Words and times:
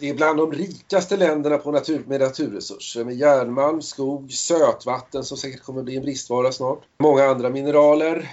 Det 0.00 0.08
är 0.08 0.14
bland 0.14 0.38
de 0.38 0.52
rikaste 0.52 1.16
länderna 1.16 1.58
på 1.58 1.70
natur, 1.70 2.04
med 2.06 2.20
naturresurser 2.20 3.04
med 3.04 3.16
järnmalm, 3.16 3.82
skog, 3.82 4.32
sötvatten 4.32 5.24
som 5.24 5.36
säkert 5.36 5.62
kommer 5.62 5.82
bli 5.82 5.96
en 5.96 6.02
bristvara 6.02 6.52
snart. 6.52 6.82
Många 6.98 7.24
andra 7.24 7.50
mineraler. 7.50 8.30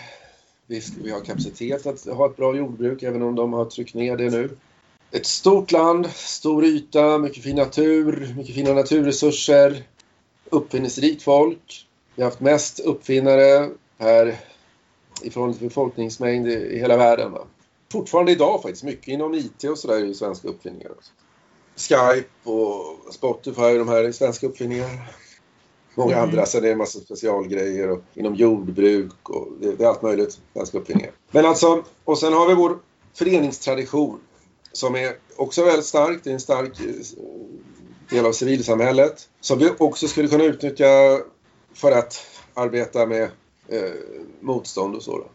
Visst, 0.67 0.93
vi 1.03 1.11
har 1.11 1.19
kapacitet 1.19 1.85
att 1.85 2.05
ha 2.05 2.25
ett 2.25 2.37
bra 2.37 2.55
jordbruk 2.55 3.03
även 3.03 3.21
om 3.21 3.35
de 3.35 3.53
har 3.53 3.65
tryckt 3.65 3.93
ner 3.93 4.17
det 4.17 4.29
nu. 4.29 4.49
Ett 5.11 5.25
stort 5.25 5.71
land, 5.71 6.09
stor 6.15 6.65
yta, 6.65 7.17
mycket 7.17 7.43
fin 7.43 7.55
natur, 7.55 8.33
mycket 8.37 8.55
fina 8.55 8.73
naturresurser. 8.73 9.83
Uppfinningsrikt 10.49 11.23
folk. 11.23 11.87
Vi 12.15 12.23
har 12.23 12.29
haft 12.29 12.41
mest 12.41 12.79
uppfinnare 12.79 13.69
per 13.97 14.35
i 15.21 15.29
förhållande 15.29 15.57
till 15.57 15.67
befolkningsmängd 15.67 16.47
i 16.47 16.79
hela 16.79 16.97
världen. 16.97 17.31
Va? 17.31 17.47
Fortfarande 17.91 18.31
idag 18.31 18.61
faktiskt, 18.61 18.83
mycket 18.83 19.07
inom 19.07 19.33
IT 19.33 19.63
och 19.63 19.77
sådär 19.77 19.95
är 19.95 20.05
ju 20.05 20.13
svenska 20.13 20.47
uppfinningar. 20.47 20.91
Också. 20.91 21.11
Skype 21.77 22.49
och 22.49 23.13
Spotify, 23.13 23.77
de 23.77 23.87
här 23.87 24.03
är 24.03 24.11
svenska 24.11 24.47
uppfinningar. 24.47 24.89
Många 25.95 26.15
mm. 26.15 26.29
andra, 26.29 26.45
sen 26.45 26.61
är 26.61 26.65
det 26.65 26.71
en 26.71 26.77
massa 26.77 26.99
specialgrejer 26.99 27.89
och 27.89 28.01
inom 28.13 28.35
jordbruk 28.35 29.29
och 29.29 29.47
det, 29.61 29.75
det 29.75 29.83
är 29.83 29.87
allt 29.87 30.01
möjligt 30.01 30.39
svenska 30.53 30.77
uppfinningar. 30.77 31.11
Men 31.31 31.45
alltså, 31.45 31.83
och 32.03 32.19
sen 32.19 32.33
har 32.33 32.47
vi 32.47 32.53
vår 32.53 32.77
föreningstradition 33.13 34.19
som 34.71 34.95
är 34.95 35.15
också 35.35 35.65
väldigt 35.65 35.85
stark. 35.85 36.19
Det 36.23 36.29
är 36.29 36.33
en 36.33 36.39
stark 36.39 36.79
eh, 36.79 36.85
del 38.09 38.25
av 38.25 38.31
civilsamhället 38.31 39.29
som 39.41 39.59
vi 39.59 39.69
också 39.77 40.07
skulle 40.07 40.27
kunna 40.27 40.43
utnyttja 40.43 41.19
för 41.73 41.91
att 41.91 42.25
arbeta 42.53 43.05
med 43.05 43.23
eh, 43.67 43.91
motstånd 44.39 44.95
och 44.95 45.03
så. 45.03 45.17
Då. 45.17 45.25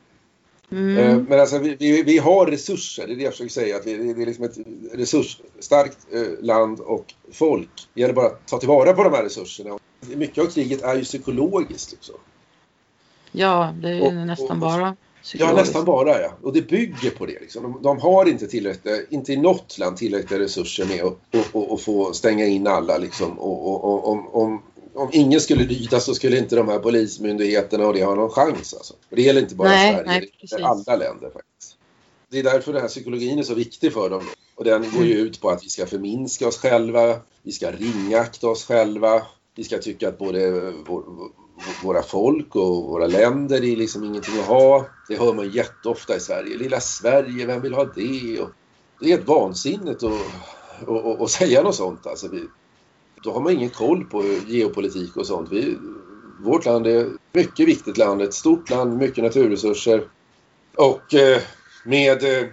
Mm. 0.72 0.98
Eh, 0.98 1.18
men 1.28 1.40
alltså 1.40 1.58
vi, 1.58 1.76
vi, 1.78 2.02
vi, 2.02 2.18
har 2.18 2.46
resurser, 2.46 3.06
det 3.06 3.12
är 3.12 3.16
det 3.16 3.22
jag 3.22 3.32
försöker 3.32 3.50
säga. 3.50 3.76
Att 3.76 3.86
vi, 3.86 4.12
det 4.12 4.22
är 4.22 4.26
liksom 4.26 4.44
ett 4.44 4.58
resursstarkt 4.92 5.98
eh, 6.12 6.44
land 6.44 6.80
och 6.80 7.14
folk. 7.32 7.88
Det 7.94 8.00
gäller 8.00 8.14
bara 8.14 8.26
att 8.26 8.46
ta 8.46 8.58
tillvara 8.58 8.92
på 8.92 9.04
de 9.04 9.12
här 9.12 9.22
resurserna. 9.22 9.78
Mycket 10.00 10.44
av 10.44 10.46
kriget 10.46 10.82
är 10.82 10.96
ju 10.96 11.04
psykologiskt. 11.04 11.92
Liksom. 11.92 12.14
Ja, 13.32 13.74
det 13.82 13.88
är 13.88 14.02
och, 14.02 14.14
nästan 14.14 14.50
och, 14.50 14.56
bara 14.56 14.96
Ja, 15.34 15.52
nästan 15.52 15.84
bara 15.84 16.22
ja. 16.22 16.32
Och 16.42 16.52
det 16.52 16.62
bygger 16.62 17.10
på 17.10 17.26
det. 17.26 17.40
Liksom. 17.40 17.62
De, 17.62 17.82
de, 17.82 17.98
har 17.98 18.28
inte 18.28 18.46
tillräckliga, 18.46 18.96
inte 19.10 19.32
i 19.32 19.36
något 19.36 19.78
land 19.78 19.96
tillräckliga 19.96 20.40
resurser 20.40 20.84
med 20.84 21.04
att 21.04 21.46
och 21.52 21.80
få 21.80 22.12
stänga 22.12 22.46
in 22.46 22.66
alla. 22.66 22.98
Liksom. 22.98 23.38
Och, 23.38 24.08
om, 24.08 24.28
om, 24.28 24.62
om 24.94 25.08
ingen 25.12 25.40
skulle 25.40 25.64
lyda 25.64 26.00
så 26.00 26.14
skulle 26.14 26.38
inte 26.38 26.56
de 26.56 26.68
här 26.68 26.78
polismyndigheterna 26.78 27.86
och 27.86 27.94
det 27.94 28.04
ha 28.04 28.14
någon 28.14 28.30
chans. 28.30 28.74
Alltså. 28.74 28.94
Och 29.10 29.16
det 29.16 29.22
gäller 29.22 29.40
inte 29.40 29.54
bara 29.54 29.68
nej, 29.68 29.94
Sverige, 29.94 30.06
nej, 30.06 30.32
det 30.40 30.52
gäller 30.52 30.66
alla 30.66 30.96
länder 30.96 31.30
faktiskt. 31.30 31.76
Det 32.28 32.38
är 32.38 32.42
därför 32.42 32.72
den 32.72 32.82
här 32.82 32.88
psykologin 32.88 33.38
är 33.38 33.42
så 33.42 33.54
viktig 33.54 33.92
för 33.92 34.10
dem. 34.10 34.22
Och 34.54 34.64
den 34.64 34.90
går 34.90 35.04
ju 35.04 35.14
ut 35.14 35.40
på 35.40 35.50
att 35.50 35.64
vi 35.64 35.68
ska 35.68 35.86
förminska 35.86 36.48
oss 36.48 36.58
själva, 36.58 37.20
vi 37.42 37.52
ska 37.52 37.70
ringakta 37.70 38.48
oss 38.48 38.64
själva, 38.64 39.22
vi 39.54 39.64
ska 39.64 39.78
tycka 39.78 40.08
att 40.08 40.18
både 40.18 40.50
vår, 40.86 41.04
våra 41.82 42.02
folk 42.02 42.56
och 42.56 42.84
våra 42.84 43.06
länder 43.06 43.64
är 43.64 43.76
liksom 43.76 44.04
ingenting 44.04 44.38
att 44.40 44.46
ha. 44.46 44.86
Det 45.08 45.16
hör 45.16 45.32
man 45.34 45.50
jätteofta 45.50 46.16
i 46.16 46.20
Sverige. 46.20 46.58
Lilla 46.58 46.80
Sverige, 46.80 47.46
vem 47.46 47.62
vill 47.62 47.74
ha 47.74 47.84
det? 47.84 48.40
Och 48.40 48.50
det 49.00 49.06
är 49.06 49.10
helt 49.10 49.28
vansinnigt 49.28 50.02
att, 50.02 50.12
att, 50.82 50.88
att, 50.88 51.20
att 51.20 51.30
säga 51.30 51.62
något 51.62 51.74
sånt. 51.74 52.06
Alltså 52.06 52.28
vi, 52.28 52.42
då 53.24 53.32
har 53.32 53.40
man 53.40 53.52
ingen 53.52 53.70
koll 53.70 54.04
på 54.04 54.24
geopolitik 54.46 55.16
och 55.16 55.26
sånt. 55.26 55.52
Vi, 55.52 55.76
vårt 56.40 56.64
land 56.64 56.86
är 56.86 57.00
ett 57.00 57.12
mycket 57.32 57.68
viktigt 57.68 57.96
land, 57.96 58.22
ett 58.22 58.34
stort 58.34 58.70
land, 58.70 58.98
mycket 58.98 59.24
naturresurser 59.24 60.04
och 60.76 61.14
eh, 61.14 61.40
med, 61.84 62.22
eh, 62.22 62.48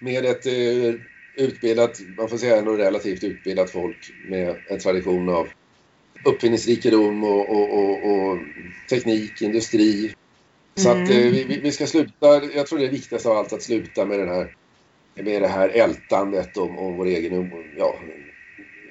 med 0.00 0.24
ett 0.24 0.46
eh, 0.46 0.94
utbildat, 1.36 2.00
man 2.16 2.28
får 2.28 2.36
säga 2.36 2.56
ändå 2.56 2.72
relativt 2.72 3.24
utbildat 3.24 3.70
folk 3.70 4.12
med 4.28 4.56
en 4.68 4.78
tradition 4.78 5.28
av 5.28 5.48
uppfinningsrikedom 6.24 7.24
och, 7.24 7.50
och, 7.50 7.78
och, 7.78 8.12
och 8.12 8.38
teknik, 8.90 9.42
industri. 9.42 10.14
Så 10.74 10.90
mm. 10.90 11.04
att 11.04 11.10
vi, 11.10 11.60
vi 11.62 11.72
ska 11.72 11.86
sluta, 11.86 12.44
jag 12.44 12.66
tror 12.66 12.78
det 12.78 12.86
är 12.86 12.90
viktigast 12.90 13.26
av 13.26 13.36
allt 13.36 13.52
att 13.52 13.62
sluta 13.62 14.04
med 14.04 14.18
den 14.18 14.28
här 14.28 14.54
med 15.14 15.42
det 15.42 15.48
här 15.48 15.68
ältandet 15.68 16.56
om, 16.56 16.78
om 16.78 16.96
vår 16.96 17.06
egen 17.06 17.52
ja, 17.76 17.94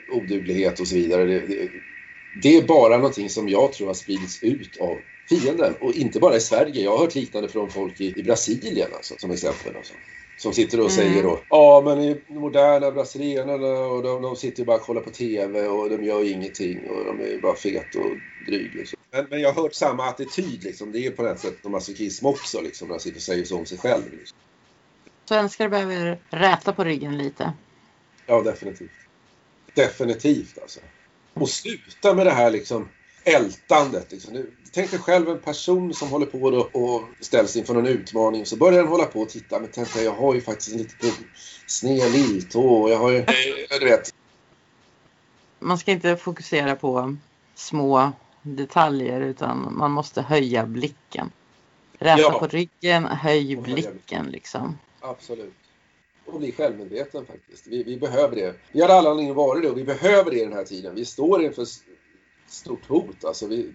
oduglighet 0.10 0.80
och 0.80 0.88
så 0.88 0.96
vidare. 0.96 1.26
Det, 1.26 1.40
det, 1.40 1.70
det, 2.42 2.58
är 2.58 2.62
bara 2.62 2.98
någonting 2.98 3.30
som 3.30 3.50
jag 3.50 3.74
tror 3.74 3.88
har 3.88 3.94
spridits 3.94 4.44
ut 4.44 4.78
av 4.78 4.98
fienden 5.30 5.74
och 5.80 5.94
inte 5.94 6.20
bara 6.20 6.36
i 6.36 6.40
Sverige. 6.40 6.84
Jag 6.84 6.92
har 6.92 6.98
hört 6.98 7.16
liknande 7.16 7.50
från 7.50 7.70
folk 7.70 8.02
i, 8.02 8.20
i 8.20 8.24
Brasilien 8.24 8.90
alltså, 8.96 9.16
som 9.18 9.32
exempel. 9.32 9.76
Alltså. 9.76 9.94
Som 10.38 10.54
sitter 10.54 10.80
och 10.80 10.92
mm. 10.92 10.96
säger 10.96 11.24
då, 11.24 11.40
ja 11.50 11.82
men 11.86 12.02
i 12.02 12.22
moderna 12.28 12.92
brasilianerna 12.92 13.80
och 13.80 14.04
de, 14.04 14.22
de 14.22 14.36
sitter 14.36 14.66
bara 14.66 14.78
och 14.78 14.84
kollar 14.84 15.02
på 15.02 15.10
TV 15.10 15.68
och 15.68 15.90
de 15.90 16.04
gör 16.04 16.32
ingenting 16.32 16.90
och 16.90 17.06
de 17.06 17.20
är 17.20 17.42
bara 17.42 17.56
fet 17.56 17.96
och 17.96 18.12
dryg. 18.48 18.76
Liksom. 18.76 19.00
Men, 19.12 19.26
men 19.30 19.42
jag 19.42 19.54
har 19.54 19.62
hört 19.62 19.74
samma 19.74 20.06
attityd 20.06 20.64
liksom. 20.64 20.92
Det 20.92 21.06
är 21.06 21.12
på 21.12 21.24
något 21.24 21.40
sätt 21.40 21.64
masochism 21.64 22.26
också 22.26 22.62
liksom. 22.62 22.88
När 22.88 22.94
man 22.94 23.00
sitter 23.00 23.18
och 23.18 23.22
säger 23.22 23.44
så 23.44 23.58
om 23.58 23.66
sig 23.66 23.78
själv. 23.78 24.04
Liksom. 24.12 24.38
Svenskar 25.26 25.70
behöver 25.70 26.20
räta 26.30 26.74
på 26.74 26.84
ryggen 26.84 27.18
lite. 27.18 27.54
Ja, 28.26 28.42
definitivt. 28.42 28.92
Definitivt 29.78 30.58
alltså. 30.62 30.80
Och 31.34 31.50
sluta 31.50 32.14
med 32.14 32.26
det 32.26 32.32
här 32.32 32.52
liksom 32.52 32.90
ältandet. 33.24 34.12
Liksom. 34.12 34.46
Tänk 34.72 34.92
dig 34.92 35.00
själv 35.00 35.30
en 35.30 35.40
person 35.40 35.94
som 35.94 36.10
håller 36.10 36.26
på 36.26 36.40
och 36.80 37.04
ställs 37.20 37.56
inför 37.56 37.74
någon 37.74 37.88
utmaning 37.88 38.46
så 38.46 38.58
börjar 38.58 38.80
den 38.80 38.88
hålla 38.88 39.06
på 39.06 39.22
och 39.22 39.30
titta. 39.30 39.60
Men 39.60 39.70
tänk 39.74 39.94
dig, 39.94 40.04
jag 40.04 40.12
har 40.12 40.34
ju 40.34 40.42
faktiskt 40.42 40.72
en 40.72 40.78
liten 40.78 41.12
sned 41.68 42.12
lilltå 42.12 42.62
och 42.62 42.90
jag 42.90 42.98
har 42.98 43.12
ju, 43.12 43.26
du 43.80 43.86
vet. 43.86 44.14
Man 45.60 45.78
ska 45.78 45.92
inte 45.92 46.18
fokusera 46.18 46.76
på 46.76 47.16
små 47.56 48.12
detaljer 48.42 49.22
utan 49.22 49.74
man 49.78 49.92
måste 49.92 50.22
höja 50.22 50.66
blicken. 50.66 51.32
Räta 52.00 52.22
ja. 52.22 52.40
på 52.40 52.48
ryggen, 52.48 53.06
höj 53.06 53.56
blicken 53.56 54.26
liksom. 54.26 54.78
Absolut 55.02 55.67
och 56.28 56.40
bli 56.40 56.52
självmedveten 56.52 57.26
faktiskt. 57.26 57.68
Vi, 57.68 57.84
vi 57.84 57.98
behöver 57.98 58.36
det. 58.36 58.56
Vi 58.72 58.82
har 58.82 58.90
alla 58.90 59.10
anledning 59.10 59.30
att 59.30 59.38
vara 59.38 59.60
det 59.60 59.70
och 59.70 59.78
vi 59.78 59.84
behöver 59.84 60.32
det 60.32 60.40
i 60.40 60.44
den 60.44 60.54
här 60.54 60.64
tiden. 60.64 60.96
Vi 60.96 61.06
står 61.06 61.44
inför 61.44 61.66
stort 62.48 62.88
hot. 62.88 63.26
Alltså 63.26 63.48
vi, 63.48 63.74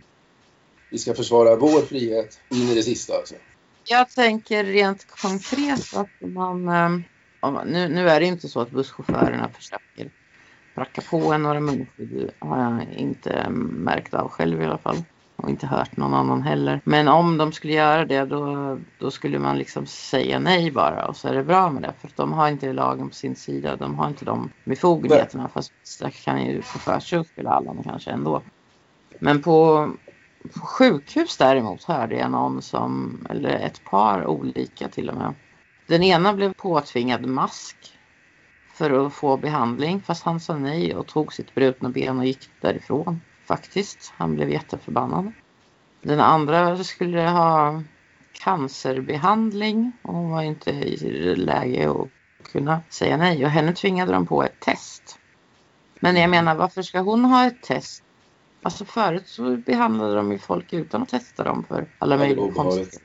vi 0.91 0.99
ska 0.99 1.15
försvara 1.15 1.57
vår 1.57 1.81
frihet 1.81 2.41
in 2.51 2.69
i 2.69 2.75
det 2.75 2.83
sista. 2.83 3.17
Alltså. 3.17 3.35
Jag 3.85 4.11
tänker 4.11 4.65
rent 4.65 5.07
konkret 5.07 5.97
att 5.97 6.31
man... 6.31 6.69
Ehm, 6.69 7.03
nu, 7.67 7.89
nu 7.89 8.09
är 8.09 8.21
det 8.21 8.27
inte 8.27 8.49
så 8.49 8.61
att 8.61 8.71
busschaufförerna 8.71 9.49
försöker 9.49 10.11
pracka 10.75 11.03
på 11.11 11.33
en 11.33 11.43
några 11.43 11.61
munskydd. 11.61 12.09
Det 12.09 12.47
har 12.47 12.63
jag 12.63 12.99
inte 12.99 13.51
märkt 13.51 14.15
av 14.15 14.29
själv 14.29 14.63
i 14.63 14.65
alla 14.65 14.79
fall 14.79 15.03
och 15.43 15.51
inte 15.51 15.67
hört 15.67 15.97
någon 15.97 16.15
annan 16.15 16.43
heller. 16.43 16.81
Men 16.85 17.09
om 17.09 17.39
de 17.39 17.53
skulle 17.53 17.73
göra 17.73 18.05
det 18.05 18.25
då, 18.25 18.79
då 18.99 19.11
skulle 19.11 19.39
man 19.39 19.59
liksom 19.59 19.87
säga 19.87 20.39
nej 20.39 20.71
bara 20.71 21.07
och 21.07 21.17
så 21.17 21.29
är 21.29 21.35
det 21.35 21.45
bra 21.45 21.71
med 21.71 21.83
det. 21.83 21.93
För 22.01 22.11
de 22.17 22.33
har 22.33 22.49
inte 22.49 22.73
lagen 22.73 23.09
på 23.09 23.15
sin 23.15 23.37
sida. 23.37 23.77
De 23.77 23.95
har 23.95 24.09
inte 24.09 24.25
de 24.25 24.51
befogenheterna. 24.65 25.49
Fast 25.49 25.73
det 26.01 26.11
kan 26.11 26.47
ju 26.47 26.63
få 26.63 26.79
för 26.79 27.01
sig 27.01 27.19
att 27.19 27.27
spela 27.27 27.51
alla 27.51 27.75
kanske 27.85 28.11
ändå. 28.11 28.43
Men 29.19 29.43
på, 29.43 29.89
på 30.55 30.61
sjukhus 30.61 31.37
däremot 31.37 31.85
hörde 31.85 32.17
jag 32.17 32.31
någon 32.31 32.63
som, 32.63 33.19
eller 33.31 33.51
ett 33.51 33.85
par 33.85 34.27
olika 34.27 34.89
till 34.89 35.09
och 35.11 35.17
med. 35.17 35.35
Den 35.87 36.03
ena 36.03 36.33
blev 36.33 36.55
påtvingad 36.55 37.27
mask 37.27 37.77
för 38.75 39.07
att 39.07 39.13
få 39.13 39.37
behandling 39.37 40.01
fast 40.01 40.25
han 40.25 40.41
sa 40.41 40.57
nej 40.57 40.97
och 40.97 41.07
tog 41.07 41.33
sitt 41.33 41.55
brutna 41.55 41.89
ben 41.89 42.19
och 42.19 42.27
gick 42.27 42.51
därifrån 42.61 43.21
faktiskt. 43.53 44.13
Han 44.17 44.35
blev 44.35 44.51
jätteförbannad. 44.51 45.33
Den 46.03 46.21
andra 46.21 46.85
skulle 46.85 47.21
ha 47.21 47.83
cancerbehandling 48.33 49.93
och 50.03 50.15
hon 50.15 50.31
var 50.31 50.43
inte 50.43 50.71
i 50.71 51.37
läge 51.37 51.91
att 51.91 52.53
kunna 52.53 52.81
säga 52.91 53.17
nej 53.17 53.45
och 53.45 53.51
henne 53.51 53.73
tvingade 53.73 54.13
de 54.13 54.27
på 54.27 54.43
ett 54.43 54.61
test. 54.61 55.19
Men 56.01 56.17
jag 56.17 56.31
menar 56.31 56.55
varför 56.55 56.83
ska 56.83 57.01
hon 57.01 57.25
ha 57.25 57.47
ett 57.47 57.63
test? 57.63 58.05
Alltså 58.63 58.85
förut 58.85 59.29
så 59.29 59.57
behandlade 59.57 60.15
de 60.15 60.33
ju 60.33 60.39
folk 60.39 60.73
utan 60.73 61.03
att 61.03 61.09
testa 61.09 61.45
dem 61.45 61.65
för 61.69 61.87
alla 61.99 62.17
möjliga 62.17 62.53
konstigheter. 62.53 63.01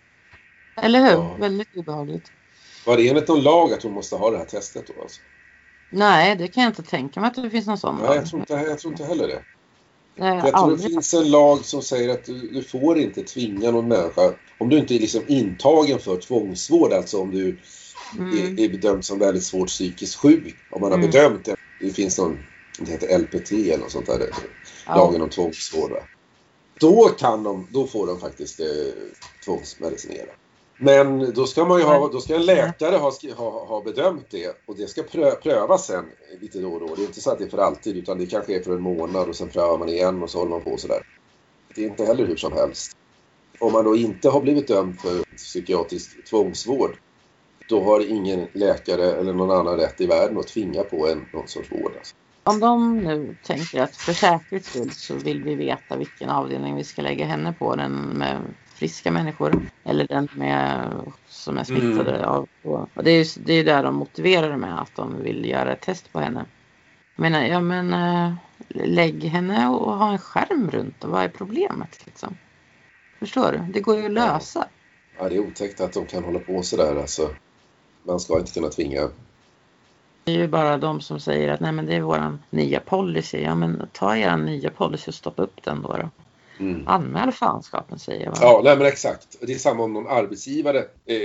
Eller 0.82 1.00
hur? 1.00 1.12
Ja. 1.12 1.36
Väldigt 1.40 1.76
obehagligt. 1.76 2.32
Var 2.86 2.98
det 2.98 3.10
enligt 3.10 3.28
någon 3.28 3.42
lag 3.42 3.74
att 3.74 3.84
hon 3.84 3.94
måste 3.94 4.16
ha 4.16 4.32
det 4.32 4.38
här 4.38 4.46
testet 4.46 4.88
då 4.88 5.02
alltså? 5.02 5.22
Nej, 5.90 6.36
det 6.36 6.48
kan 6.48 6.64
jag 6.64 6.70
inte 6.70 6.84
tänka 6.84 7.20
mig 7.20 7.28
att 7.28 7.36
det 7.36 7.50
finns 7.50 7.68
någon 7.68 7.78
sån 7.78 7.98
Nej, 8.02 8.16
jag 8.16 8.26
tror 8.26 8.40
inte, 8.40 8.54
jag 8.54 8.80
tror 8.80 8.94
inte 8.94 9.06
heller 9.06 9.28
det. 9.28 9.44
Nej, 10.18 10.42
jag 10.44 10.58
tror 10.58 10.78
det 10.78 10.84
finns 10.84 11.14
en 11.14 11.32
lag 11.32 11.66
som 11.66 11.82
säger 11.82 12.10
att 12.10 12.26
du, 12.26 12.48
du, 12.48 12.64
får 12.64 12.98
inte 12.98 13.24
tvinga 13.24 13.72
någon 13.72 13.88
människa, 13.88 14.34
om 14.58 14.70
du 14.70 14.78
inte 14.78 14.96
är 14.96 15.00
liksom 15.00 15.24
intagen 15.28 16.00
för 16.00 16.18
tvångsvård, 16.18 16.94
alltså 16.94 17.22
om 17.22 17.32
du 17.32 17.58
mm. 18.18 18.58
är, 18.58 18.64
är, 18.64 18.70
bedömd 18.70 19.06
som 19.06 19.20
väldigt 19.20 19.44
svårt 19.44 19.68
psykiskt 19.68 20.16
sjuk, 20.16 20.56
om 20.72 20.82
man 20.82 20.92
har 20.92 20.98
mm. 20.98 21.12
bedömt 21.12 21.46
det. 21.46 21.56
Det 21.82 21.90
finns 21.90 22.18
någon, 22.18 22.38
det 22.80 22.92
heter 22.92 23.20
LPT 23.20 23.52
eller 23.52 23.78
något 23.78 23.92
sånt 23.92 24.06
där, 24.06 24.30
ja. 24.88 24.96
lagen 24.96 25.22
om 25.22 25.30
tvångsvård. 25.30 25.92
Då 26.80 27.10
kan 27.20 27.44
de, 27.44 27.68
då 27.72 27.88
får 27.88 28.08
de 28.08 28.20
faktiskt 28.20 28.60
eh, 28.60 28.66
tvångsmedicinera. 29.46 30.32
Men 30.78 31.34
då 31.34 31.46
ska, 31.46 31.66
man 31.66 31.80
ju 31.80 31.86
ha, 31.86 32.10
då 32.10 32.20
ska 32.20 32.36
en 32.36 32.46
läkare 32.46 32.96
ha, 32.96 33.12
ha, 33.36 33.66
ha 33.66 33.82
bedömt 33.82 34.26
det 34.30 34.62
och 34.66 34.76
det 34.78 34.88
ska 34.88 35.04
prö, 35.04 35.32
prövas 35.32 35.86
sen 35.86 36.06
lite 36.42 36.60
då 36.60 36.74
och 36.74 36.80
då. 36.80 36.96
Det 36.96 37.02
är 37.02 37.06
inte 37.06 37.22
så 37.22 37.32
att 37.32 37.38
det 37.38 37.46
är 37.46 37.50
för 37.50 37.58
alltid 37.58 37.98
utan 37.98 38.18
det 38.18 38.26
kanske 38.26 38.56
är 38.56 38.64
för 38.64 38.72
en 38.76 38.82
månad 38.82 39.30
och 39.30 39.36
sen 39.36 39.48
prövar 39.48 39.78
man 39.78 39.90
igen 39.90 40.24
och 40.24 40.30
så 40.30 40.38
håller 40.38 40.52
man 40.52 40.62
på 40.62 40.78
sådär. 40.78 41.02
Det 41.76 41.84
är 41.84 41.88
inte 41.88 42.06
heller 42.06 42.26
hur 42.26 42.36
som 42.36 42.54
helst. 42.54 42.98
Om 43.60 43.74
man 43.74 43.86
då 43.86 43.96
inte 43.96 44.30
har 44.30 44.42
blivit 44.42 44.68
dömd 44.68 45.00
för 45.00 45.36
psykiatrisk 45.36 46.26
tvångsvård 46.26 46.98
då 47.70 47.84
har 47.84 48.12
ingen 48.12 48.48
läkare 48.54 49.12
eller 49.12 49.34
någon 49.34 49.52
annan 49.52 49.78
rätt 49.78 50.02
i 50.02 50.06
världen 50.06 50.38
att 50.38 50.48
tvinga 50.48 50.84
på 50.84 51.08
en 51.08 51.26
någon 51.34 51.48
sorts 51.48 51.72
vård. 51.72 51.92
Alltså. 51.98 52.16
Om 52.44 52.60
de 52.60 52.98
nu 52.98 53.36
tänker 53.44 53.82
att 53.82 53.96
för 53.96 54.14
säkerhets 54.14 54.70
skull 54.70 54.92
så 54.92 55.16
vill 55.16 55.44
vi 55.44 55.56
veta 55.56 55.98
vilken 55.98 56.30
avdelning 56.30 56.76
vi 56.76 56.84
ska 56.84 57.02
lägga 57.02 57.26
henne 57.26 57.54
på, 57.60 57.76
den 57.76 57.94
med 57.94 58.42
friska 58.78 59.12
människor 59.12 59.70
eller 59.84 60.08
den 60.08 60.28
med, 60.34 60.92
som 61.28 61.58
är 61.58 61.64
smittade 61.64 62.16
mm. 62.16 62.30
av. 62.30 62.48
Och 62.64 63.04
det 63.04 63.12
är 63.12 63.24
ju 63.24 63.42
det 63.46 63.54
är 63.54 63.64
där 63.64 63.84
de 63.84 63.96
motiverar 63.96 64.50
det 64.50 64.58
med 64.58 64.82
att 64.82 64.96
de 64.96 65.24
vill 65.24 65.46
göra 65.46 65.74
ett 65.74 65.82
test 65.82 66.14
på 66.14 66.20
henne. 66.20 66.46
Jag 67.16 67.22
menar, 67.22 67.42
ja 67.42 67.60
men 67.60 67.94
äh, 67.94 68.34
lägg 68.70 69.24
henne 69.24 69.70
och 69.70 69.94
ha 69.94 70.12
en 70.12 70.18
skärm 70.18 70.72
runt 70.72 71.04
och 71.04 71.10
vad 71.10 71.24
är 71.24 71.30
problemet 71.30 72.06
liksom? 72.06 72.38
Förstår 73.20 73.52
du? 73.52 73.74
Det 73.74 73.82
går 73.82 73.98
ju 73.98 74.06
att 74.06 74.12
lösa. 74.12 74.68
Ja, 75.18 75.30
det 75.30 75.36
är 75.36 75.40
otäckt 75.40 75.82
att 75.82 75.94
de 75.94 76.06
kan 76.06 76.24
hålla 76.24 76.40
på 76.40 76.64
sådär 76.64 76.96
alltså. 76.96 77.30
Man 78.04 78.20
ska 78.20 78.40
inte 78.40 78.52
kunna 78.52 78.70
tvinga 78.70 79.10
det 80.28 80.34
är 80.34 80.38
ju 80.38 80.48
bara 80.48 80.78
de 80.78 81.02
som 81.02 81.20
säger 81.20 81.50
att 81.50 81.60
nej 81.60 81.72
men 81.72 81.86
det 81.86 81.96
är 81.96 82.02
våran 82.02 82.40
nya 82.50 82.80
policy. 82.80 83.42
Ja 83.42 83.56
men 83.56 83.90
ta 83.94 84.18
er 84.18 84.38
nya 84.38 84.70
policy 84.70 85.12
och 85.12 85.16
stoppa 85.16 85.44
upp 85.44 85.64
den 85.64 85.82
då. 85.82 85.98
då. 85.98 86.10
Mm. 86.60 86.88
Anmäl 86.88 87.32
fanskapen 87.32 88.00
säger 88.00 88.26
jag. 88.26 88.38
Ja, 88.42 88.62
nej 88.64 88.78
men 88.78 88.88
exakt. 88.88 89.38
Det 89.42 89.54
är 89.54 89.58
samma 89.58 89.84
om 89.84 89.94
någon 89.94 90.08
arbetsgivare. 90.08 90.80
Eh, 90.80 91.18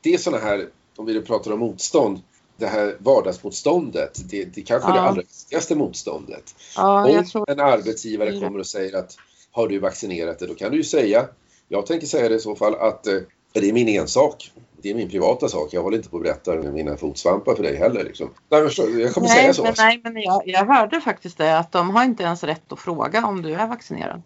det 0.00 0.14
är 0.14 0.18
sådana 0.18 0.44
här, 0.44 0.68
om 0.96 1.06
vi 1.06 1.22
pratar 1.22 1.52
om 1.52 1.58
motstånd, 1.58 2.20
det 2.56 2.66
här 2.66 2.96
vardagsmotståndet, 2.98 4.30
det, 4.30 4.44
det 4.44 4.62
kanske 4.62 4.88
är 4.88 4.96
ja. 4.96 5.02
det 5.02 5.08
allra 5.08 5.22
viktigaste 5.22 5.74
motståndet. 5.74 6.54
Ja, 6.76 7.24
om 7.34 7.44
en 7.48 7.60
arbetsgivare 7.60 8.40
kommer 8.40 8.58
och 8.58 8.66
säger 8.66 8.96
att 8.96 9.16
har 9.50 9.68
du 9.68 9.78
vaccinerat 9.78 10.38
dig, 10.38 10.48
då 10.48 10.54
kan 10.54 10.70
du 10.70 10.76
ju 10.76 10.84
säga, 10.84 11.28
jag 11.68 11.86
tänker 11.86 12.06
säga 12.06 12.28
det 12.28 12.34
i 12.34 12.40
så 12.40 12.56
fall, 12.56 12.74
att 12.74 13.06
eh, 13.06 13.14
det 13.52 13.68
är 13.68 13.72
min 13.72 13.88
ensak 13.88 14.52
det 14.82 14.90
är 14.90 14.94
min 14.94 15.10
privata 15.10 15.48
sak. 15.48 15.68
Jag 15.72 15.82
håller 15.82 15.96
inte 15.96 16.08
på 16.08 16.16
att 16.16 16.22
berätta 16.22 16.54
mina 16.54 16.96
fotsvampar 16.96 17.54
för 17.54 17.62
dig 17.62 17.76
heller. 17.76 18.04
Liksom. 18.04 18.30
Nej, 18.48 18.62
förstår, 18.62 19.00
jag 19.00 19.14
kommer 19.14 19.28
nej, 19.28 19.36
säga 19.36 19.54
så. 19.54 19.62
Men, 19.62 19.74
nej, 19.78 20.00
men 20.04 20.22
jag, 20.22 20.42
jag 20.44 20.66
hörde 20.66 21.00
faktiskt 21.00 21.38
det 21.38 21.58
att 21.58 21.72
de 21.72 21.90
har 21.90 22.04
inte 22.04 22.22
ens 22.22 22.44
rätt 22.44 22.72
att 22.72 22.78
fråga 22.78 23.26
om 23.26 23.42
du 23.42 23.54
är 23.54 23.66
vaccinerad. 23.66 24.22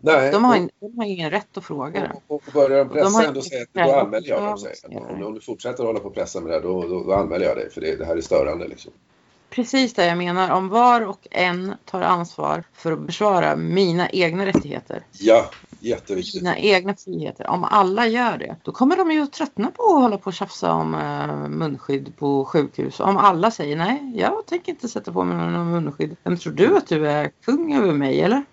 Nej, 0.00 0.32
de, 0.32 0.44
har, 0.44 0.68
de 0.80 0.98
har 0.98 1.04
ingen 1.04 1.30
rätt 1.30 1.56
att 1.56 1.64
fråga 1.64 2.00
det. 2.00 2.12
Och, 2.26 2.34
och 2.34 2.42
börjar 2.52 2.84
de 2.84 2.88
pressa 2.88 3.20
de 3.20 3.28
ändå 3.28 3.42
säga 3.42 3.62
att 3.62 3.86
då 3.86 3.92
anmäler 3.92 4.28
jag 4.28 4.42
dem. 4.42 5.08
Om, 5.08 5.22
om 5.22 5.34
du 5.34 5.40
fortsätter 5.40 5.84
hålla 5.84 6.00
på 6.00 6.08
och 6.08 6.14
pressa 6.14 6.40
med 6.40 6.50
det 6.50 6.54
här 6.54 6.62
då, 6.62 6.82
då, 6.82 7.04
då 7.04 7.12
anmäler 7.12 7.46
jag 7.46 7.56
dig 7.56 7.70
för 7.70 7.80
det, 7.80 7.96
det 7.96 8.04
här 8.04 8.16
är 8.16 8.20
störande. 8.20 8.68
Liksom. 8.68 8.92
Precis 9.50 9.94
det 9.94 10.06
jag 10.06 10.18
menar. 10.18 10.50
Om 10.50 10.68
var 10.68 11.00
och 11.00 11.28
en 11.30 11.74
tar 11.84 12.02
ansvar 12.02 12.64
för 12.72 12.92
att 12.92 13.00
besvara 13.00 13.56
mina 13.56 14.10
egna 14.10 14.46
rättigheter. 14.46 15.02
Ja, 15.12 15.50
jätteviktigt. 15.80 16.42
Mina 16.42 16.58
egna 16.58 16.94
friheter. 16.94 17.46
Om 17.46 17.64
alla 17.64 18.06
gör 18.06 18.38
det, 18.38 18.56
då 18.62 18.72
kommer 18.72 18.96
de 18.96 19.10
ju 19.10 19.22
att 19.22 19.32
tröttna 19.32 19.70
på 19.70 19.82
att 19.82 20.02
hålla 20.02 20.18
på 20.18 20.26
och 20.26 20.34
tjafsa 20.34 20.72
om 20.72 20.94
uh, 20.94 21.48
munskydd 21.48 22.16
på 22.16 22.44
sjukhus. 22.44 23.00
Om 23.00 23.16
alla 23.16 23.50
säger 23.50 23.76
nej, 23.76 24.12
jag 24.16 24.46
tänker 24.46 24.72
inte 24.72 24.88
sätta 24.88 25.12
på 25.12 25.24
mig 25.24 25.36
någon 25.36 25.70
munskydd. 25.70 26.16
Vem 26.24 26.36
tror 26.36 26.52
du 26.52 26.76
att 26.76 26.88
du 26.88 27.08
är 27.08 27.30
kung 27.44 27.74
över 27.74 27.92
mig 27.92 28.20
eller? 28.20 28.44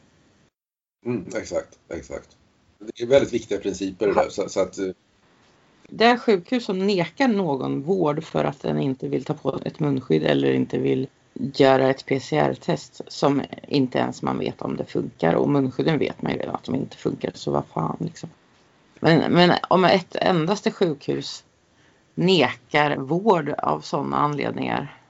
Mm, 1.06 1.26
exakt, 1.36 1.80
exakt. 1.90 2.38
Det 2.80 3.04
är 3.04 3.08
väldigt 3.08 3.34
viktiga 3.34 3.60
principer 3.60 4.08
det 4.08 4.14
där. 4.14 4.30
Så, 4.30 4.50
så 4.50 4.60
att. 4.60 4.80
Eh, 4.80 4.88
det 5.88 6.06
är 6.06 6.18
sjukhus 6.18 6.66
som 6.66 6.88
nekar 6.88 7.28
någon 7.28 7.82
vård 7.82 8.24
för 8.24 8.44
att 8.44 8.62
den 8.62 8.80
inte 8.80 9.08
vill 9.08 9.24
ta 9.24 9.34
på 9.34 9.60
ett 9.66 9.80
munskydd 9.80 10.24
eller 10.24 10.54
inte 10.54 10.78
vill 10.78 11.08
göra 11.34 11.90
ett 11.90 12.06
PCR-test 12.06 13.02
som 13.08 13.42
inte 13.68 13.98
ens 13.98 14.22
man 14.22 14.40
vet 14.40 14.62
om 14.62 14.78
det 14.78 14.86
funkar 14.86 15.34
och 15.34 15.50
munskydden 15.50 16.00
vet 16.00 16.22
man 16.22 16.32
ju 16.32 16.38
redan 16.38 16.56
att 16.56 16.64
de 16.64 16.76
inte 16.76 16.98
funkar 16.98 17.32
så 17.36 17.52
vad 17.52 17.66
fan 17.66 17.98
liksom. 18.00 18.30
Men, 19.00 19.34
men 19.34 19.52
om 19.70 19.86
ett 19.86 20.16
endaste 20.16 20.72
sjukhus 20.72 21.44
nekar 22.16 22.98
vård 22.98 23.50
av 23.50 23.82
sådana 23.82 24.18
anledningar 24.18 25.04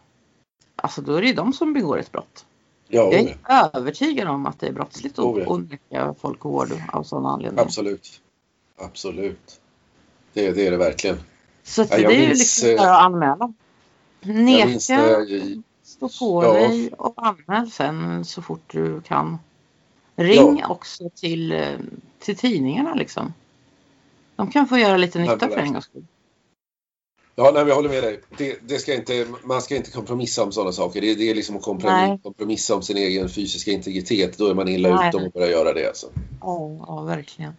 alltså 0.75 1.01
då 1.01 1.15
är 1.15 1.21
det 1.21 1.27
ju 1.27 1.33
de 1.33 1.53
som 1.53 1.73
begår 1.73 1.97
ett 1.99 2.11
brott. 2.11 2.45
Ja, 2.93 3.13
jag 3.13 3.35
är 3.43 3.77
övertygad 3.77 4.27
om 4.27 4.45
att 4.45 4.59
det 4.59 4.67
är 4.67 4.71
brottsligt 4.71 5.19
att 5.19 5.25
oh, 5.25 5.59
neka 5.59 6.15
folk 6.21 6.45
vård 6.45 6.71
av 6.91 7.03
sådana 7.03 7.29
anledningar. 7.29 7.63
Absolut. 7.63 8.21
Absolut. 8.77 9.61
Det, 10.33 10.51
det 10.51 10.67
är 10.67 10.71
det 10.71 10.77
verkligen. 10.77 11.19
Så 11.63 11.81
ja, 11.81 11.97
det 11.97 12.03
är 12.03 12.21
ju 12.21 12.27
liksom 12.27 12.75
bara 12.77 12.95
att 12.95 13.05
anmäla. 13.05 13.53
Neka. 14.21 14.67
Minns, 14.67 14.91
Stå 15.83 16.09
på 16.19 16.43
ja. 16.43 16.53
dig 16.53 16.93
och 16.97 17.13
anmäl 17.27 17.71
sen 17.71 18.25
så 18.25 18.41
fort 18.41 18.73
du 18.73 19.01
kan. 19.01 19.39
Ring 20.15 20.59
ja. 20.59 20.67
också 20.67 21.09
till, 21.15 21.51
eh, 21.51 21.77
till 22.19 22.37
tidningarna 22.37 22.93
liksom. 22.93 23.33
De 24.35 24.51
kan 24.51 24.67
få 24.67 24.77
göra 24.77 24.97
lite 24.97 25.19
nytta 25.19 25.49
för 25.49 25.57
en 25.57 25.73
gångs 25.73 25.85
skull. 25.85 26.05
Ja, 27.35 27.51
nej, 27.53 27.67
jag 27.67 27.75
håller 27.75 27.89
med 27.89 28.03
dig. 28.03 28.21
Det, 28.37 28.57
det, 28.61 28.79
ska 28.79 28.93
inte, 28.93 29.27
man 29.43 29.61
ska 29.61 29.75
inte 29.75 29.91
kompromissa 29.91 30.43
om 30.43 30.51
sådana 30.51 30.71
saker. 30.71 31.01
Det, 31.01 31.15
det 31.15 31.29
är 31.29 31.35
liksom 31.35 31.55
att 31.55 31.61
kompromiss, 31.61 32.21
kompromissa 32.23 32.75
om 32.75 32.81
sin 32.81 32.97
egen 32.97 33.29
fysiska 33.29 33.71
integritet. 33.71 34.37
Då 34.37 34.47
är 34.47 34.53
man 34.53 34.67
illa 34.67 35.07
ute 35.07 35.17
om 35.17 35.23
man 35.23 35.31
börjar 35.33 35.49
göra 35.49 35.73
det. 35.73 35.87
Alltså. 35.87 36.07
Ja, 36.41 36.85
ja, 36.87 37.01
verkligen. 37.01 37.53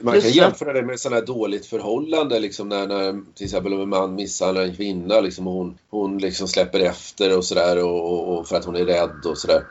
Man 0.00 0.14
Just 0.14 0.26
kan 0.26 0.36
jämföra 0.36 0.72
det 0.72 0.82
med 0.82 1.00
sådana 1.00 1.20
här 1.20 1.26
dåligt 1.26 1.66
förhållande. 1.66 2.38
Liksom 2.38 2.68
när, 2.68 2.86
när, 2.86 3.34
till 3.34 3.44
exempel 3.44 3.74
om 3.74 3.80
en 3.80 3.88
man 3.88 4.14
misshandlar 4.14 4.62
en 4.62 4.76
kvinna 4.76 5.20
liksom, 5.20 5.46
och 5.46 5.54
hon, 5.54 5.78
hon 5.90 6.18
liksom 6.18 6.48
släpper 6.48 6.80
efter 6.80 7.36
och 7.36 7.44
sådär 7.44 7.84
och, 7.84 8.12
och, 8.12 8.38
och, 8.38 8.48
för 8.48 8.56
att 8.56 8.64
hon 8.64 8.76
är 8.76 8.84
rädd 8.84 9.26
och 9.26 9.38
sådär. 9.38 9.64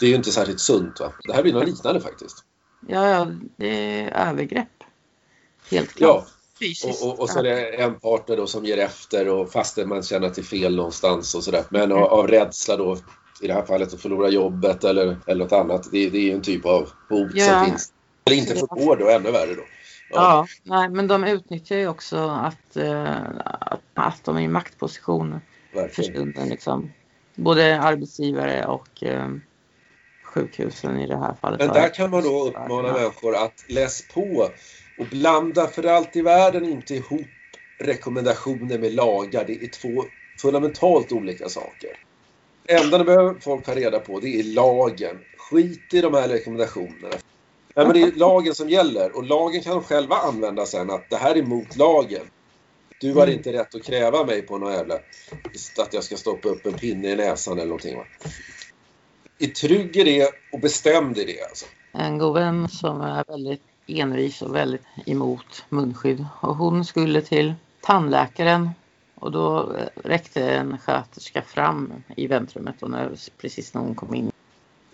Det 0.00 0.06
är 0.06 0.10
ju 0.10 0.16
inte 0.16 0.32
särskilt 0.32 0.60
sunt. 0.60 1.00
Va? 1.00 1.12
Det 1.22 1.32
här 1.32 1.42
blir 1.42 1.52
något 1.52 1.66
liknande 1.66 2.00
faktiskt. 2.00 2.44
Ja, 2.88 3.08
ja, 3.08 3.26
det 3.56 4.00
är 4.00 4.28
övergrepp. 4.28 4.84
Helt 5.70 5.92
klart. 5.94 6.24
Ja. 6.28 6.33
Och, 6.84 7.08
och, 7.08 7.20
och 7.20 7.30
så 7.30 7.38
är 7.38 7.42
det 7.42 7.82
en 7.82 8.00
partner 8.00 8.36
då 8.36 8.46
som 8.46 8.64
ger 8.64 8.78
efter 8.78 9.28
och 9.28 9.52
fastän 9.52 9.88
man 9.88 10.02
känner 10.02 10.26
att 10.26 10.34
det 10.34 10.40
är 10.40 10.44
fel 10.44 10.76
någonstans 10.76 11.34
och 11.34 11.44
sådär. 11.44 11.64
Men 11.68 11.92
av, 11.92 12.04
av 12.04 12.28
rädsla 12.28 12.76
då 12.76 12.98
i 13.42 13.46
det 13.46 13.54
här 13.54 13.62
fallet 13.62 13.94
att 13.94 14.00
förlora 14.00 14.28
jobbet 14.28 14.84
eller, 14.84 15.16
eller 15.26 15.44
något 15.44 15.52
annat. 15.52 15.88
Det, 15.92 16.10
det 16.10 16.18
är 16.18 16.22
ju 16.22 16.32
en 16.32 16.42
typ 16.42 16.66
av 16.66 16.88
hot 17.08 17.30
ja. 17.34 17.44
som 17.44 17.64
finns. 17.64 17.92
Eller 18.26 18.36
inte 18.36 18.66
vård 18.70 18.98
då, 18.98 19.08
ännu 19.08 19.30
värre 19.30 19.54
då. 19.54 19.62
Ja. 20.10 20.16
ja, 20.20 20.46
nej, 20.62 20.88
men 20.88 21.08
de 21.08 21.24
utnyttjar 21.24 21.76
ju 21.76 21.88
också 21.88 22.28
att, 22.28 22.76
uh, 22.76 23.18
att 23.94 24.24
de 24.24 24.36
är 24.36 24.40
i 24.40 24.48
maktposition 24.48 25.40
för 25.72 26.02
stunden. 26.02 26.48
Liksom. 26.48 26.92
Både 27.34 27.80
arbetsgivare 27.80 28.66
och 28.66 29.02
uh, 29.02 29.36
sjukhusen 30.24 31.00
i 31.00 31.06
det 31.06 31.16
här 31.16 31.34
fallet. 31.40 31.60
Men 31.60 31.68
där 31.68 31.94
kan 31.94 32.10
man 32.10 32.22
då 32.22 32.48
uppmana 32.48 32.92
människor 32.92 33.36
att 33.36 33.64
läs 33.68 34.08
på 34.08 34.48
och 34.98 35.06
blanda 35.06 35.66
för 35.66 35.86
allt 35.86 36.16
i 36.16 36.22
världen 36.22 36.64
inte 36.64 36.94
ihop 36.94 37.26
rekommendationer 37.78 38.78
med 38.78 38.94
lagar. 38.94 39.44
Det 39.46 39.64
är 39.64 39.68
två 39.68 40.04
fundamentalt 40.38 41.12
olika 41.12 41.48
saker. 41.48 41.90
Det 42.66 42.72
enda 42.72 42.98
det 42.98 43.04
behöver 43.04 43.34
folk 43.40 43.66
ha 43.66 43.74
reda 43.74 44.00
på 44.00 44.20
det 44.20 44.40
är 44.40 44.44
lagen. 44.44 45.18
Skit 45.36 45.94
i 45.94 46.00
de 46.00 46.14
här 46.14 46.28
rekommendationerna. 46.28 47.16
Ja, 47.74 47.84
men 47.84 47.92
det 47.92 48.02
är 48.02 48.12
lagen 48.12 48.54
som 48.54 48.68
gäller 48.68 49.16
och 49.16 49.24
lagen 49.24 49.62
kan 49.62 49.72
de 49.72 49.82
själva 49.82 50.16
använda 50.16 50.66
sen 50.66 50.90
att 50.90 51.10
det 51.10 51.16
här 51.16 51.36
är 51.36 51.42
mot 51.42 51.76
lagen. 51.76 52.26
Du 53.00 53.12
har 53.12 53.22
mm. 53.22 53.34
inte 53.34 53.52
rätt 53.52 53.74
att 53.74 53.84
kräva 53.84 54.24
mig 54.24 54.42
på 54.42 54.58
något 54.58 54.72
jävla... 54.72 54.94
Att 55.78 55.94
jag 55.94 56.04
ska 56.04 56.16
stoppa 56.16 56.48
upp 56.48 56.66
en 56.66 56.72
pinne 56.72 57.08
i 57.08 57.16
näsan 57.16 57.58
eller 57.58 57.66
någonting. 57.66 57.96
Va? 57.96 58.04
Är 59.38 59.46
trygg 59.46 59.96
i 59.96 60.04
det 60.04 60.30
och 60.52 60.60
bestämd 60.60 61.18
i 61.18 61.24
det 61.24 61.42
alltså. 61.42 61.66
En 61.92 62.18
god 62.18 62.34
vän 62.34 62.68
som 62.68 63.00
är 63.00 63.24
väldigt 63.28 63.62
envis 63.86 64.42
och 64.42 64.54
väldigt 64.54 64.86
emot 65.06 65.64
munskydd. 65.68 66.26
Och 66.40 66.56
hon 66.56 66.84
skulle 66.84 67.20
till 67.20 67.54
tandläkaren 67.80 68.70
och 69.14 69.32
då 69.32 69.72
eh, 69.72 69.86
räckte 70.04 70.50
en 70.50 70.78
sköterska 70.78 71.42
fram 71.42 71.92
i 72.16 72.26
väntrummet 72.26 72.82
och 72.82 72.90
när, 72.90 73.12
precis 73.38 73.74
när 73.74 73.80
hon 73.80 73.94
kom 73.94 74.14
in 74.14 74.30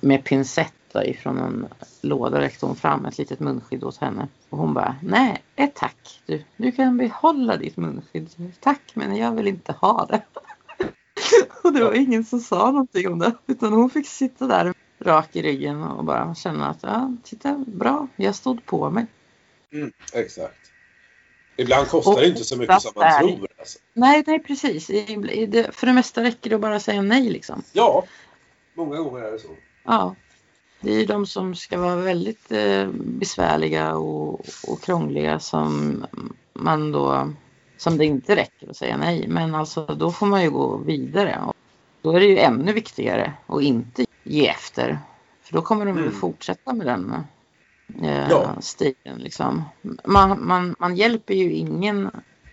med 0.00 0.24
pincett 0.24 0.74
ifrån 1.04 1.38
en 1.38 1.66
låda 2.00 2.40
räckte 2.40 2.66
hon 2.66 2.76
fram 2.76 3.04
ett 3.04 3.18
litet 3.18 3.40
munskydd 3.40 3.84
åt 3.84 3.96
henne. 3.96 4.28
Och 4.48 4.58
hon 4.58 4.74
bara, 4.74 4.96
nej 5.02 5.42
eh, 5.56 5.70
tack 5.74 6.20
du, 6.26 6.44
du 6.56 6.72
kan 6.72 6.96
behålla 6.96 7.56
ditt 7.56 7.76
munskydd. 7.76 8.30
Tack 8.60 8.82
men 8.94 9.16
jag 9.16 9.32
vill 9.32 9.46
inte 9.46 9.72
ha 9.72 10.06
det. 10.06 10.22
och 11.62 11.72
det 11.72 11.84
var 11.84 11.92
ingen 11.92 12.24
som 12.24 12.40
sa 12.40 12.70
någonting 12.70 13.08
om 13.08 13.18
det 13.18 13.32
utan 13.46 13.72
hon 13.72 13.90
fick 13.90 14.08
sitta 14.08 14.46
där 14.46 14.74
rak 15.00 15.36
i 15.36 15.42
ryggen 15.42 15.82
och 15.82 16.04
bara 16.04 16.34
känna 16.34 16.70
att 16.70 16.78
ja, 16.82 17.16
titta 17.24 17.64
bra, 17.66 18.08
jag 18.16 18.34
stod 18.34 18.66
på 18.66 18.90
mig. 18.90 19.06
Mm, 19.72 19.92
exakt. 20.12 20.60
Ibland 21.56 21.88
kostar 21.88 22.12
och 22.12 22.20
det 22.20 22.26
inte 22.26 22.44
så 22.44 22.56
mycket 22.56 22.82
som 22.82 22.92
man 22.96 23.18
tror. 23.18 23.48
Alltså. 23.58 23.78
Nej, 23.92 24.24
nej 24.26 24.38
precis. 24.38 24.86
För 25.72 25.86
det 25.86 25.92
mesta 25.92 26.22
räcker 26.22 26.50
det 26.50 26.56
att 26.56 26.62
bara 26.62 26.80
säga 26.80 27.02
nej 27.02 27.30
liksom. 27.30 27.62
Ja, 27.72 28.04
många 28.74 28.96
gånger 28.96 29.20
är 29.20 29.32
det 29.32 29.38
så. 29.38 29.48
Ja. 29.84 30.14
Det 30.80 30.92
är 30.92 31.06
de 31.06 31.26
som 31.26 31.54
ska 31.54 31.78
vara 31.78 31.96
väldigt 31.96 32.52
eh, 32.52 32.88
besvärliga 32.94 33.94
och, 33.94 34.40
och 34.66 34.82
krångliga 34.82 35.38
som 35.40 36.04
man 36.52 36.92
då 36.92 37.32
som 37.76 37.98
det 37.98 38.04
inte 38.04 38.36
räcker 38.36 38.70
att 38.70 38.76
säga 38.76 38.96
nej. 38.96 39.28
Men 39.28 39.54
alltså 39.54 39.86
då 39.86 40.10
får 40.12 40.26
man 40.26 40.42
ju 40.42 40.50
gå 40.50 40.76
vidare. 40.76 41.40
Och 41.46 41.54
då 42.02 42.12
är 42.12 42.20
det 42.20 42.26
ju 42.26 42.38
ännu 42.38 42.72
viktigare 42.72 43.32
att 43.46 43.62
inte 43.62 44.04
ge 44.22 44.48
efter. 44.48 44.98
För 45.42 45.52
då 45.52 45.62
kommer 45.62 45.86
de 45.86 45.98
mm. 45.98 46.12
fortsätta 46.12 46.72
med 46.72 46.86
den 46.86 47.14
eh, 48.02 48.30
ja. 48.30 48.56
stilen. 48.60 49.18
Liksom. 49.18 49.64
Man, 50.04 50.46
man, 50.46 50.76
man 50.78 50.96
hjälper 50.96 51.34
ju 51.34 51.52
ingen 51.52 52.10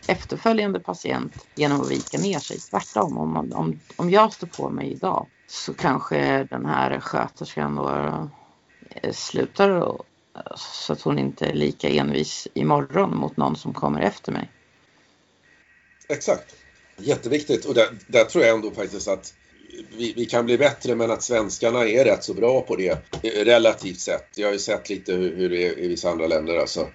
efterföljande 0.07 0.79
patient 0.79 1.47
genom 1.55 1.81
att 1.81 1.91
vika 1.91 2.17
ner 2.17 2.39
sig. 2.39 2.59
Tvärtom, 2.59 3.17
om, 3.17 3.53
om, 3.53 3.79
om 3.95 4.09
jag 4.09 4.33
står 4.33 4.47
på 4.47 4.69
mig 4.69 4.91
idag 4.91 5.27
så 5.47 5.73
kanske 5.73 6.43
den 6.43 6.65
här 6.65 6.99
sköterskan 6.99 7.75
då 7.75 7.89
eh, 8.89 9.11
slutar 9.13 9.97
så 10.55 10.93
att 10.93 11.01
hon 11.01 11.19
inte 11.19 11.45
är 11.45 11.53
lika 11.53 11.89
envis 11.89 12.47
imorgon 12.53 13.17
mot 13.17 13.37
någon 13.37 13.55
som 13.55 13.73
kommer 13.73 14.01
efter 14.01 14.31
mig. 14.31 14.51
Exakt. 16.09 16.55
Jätteviktigt 16.97 17.65
och 17.65 17.73
där, 17.73 17.87
där 18.07 18.23
tror 18.23 18.43
jag 18.43 18.55
ändå 18.55 18.71
faktiskt 18.71 19.07
att 19.07 19.33
vi, 19.97 20.13
vi, 20.15 20.25
kan 20.25 20.45
bli 20.45 20.57
bättre 20.57 20.95
men 20.95 21.11
att 21.11 21.23
svenskarna 21.23 21.87
är 21.87 22.05
rätt 22.05 22.23
så 22.23 22.33
bra 22.33 22.61
på 22.61 22.75
det 22.75 22.89
eh, 23.23 23.45
relativt 23.45 23.99
sett. 23.99 24.27
Jag 24.35 24.47
har 24.47 24.53
ju 24.53 24.59
sett 24.59 24.89
lite 24.89 25.13
hur, 25.13 25.35
hur 25.35 25.49
det 25.49 25.67
är 25.67 25.79
i 25.79 25.87
vissa 25.87 26.09
andra 26.09 26.27
länder 26.27 26.57
alltså. 26.57 26.87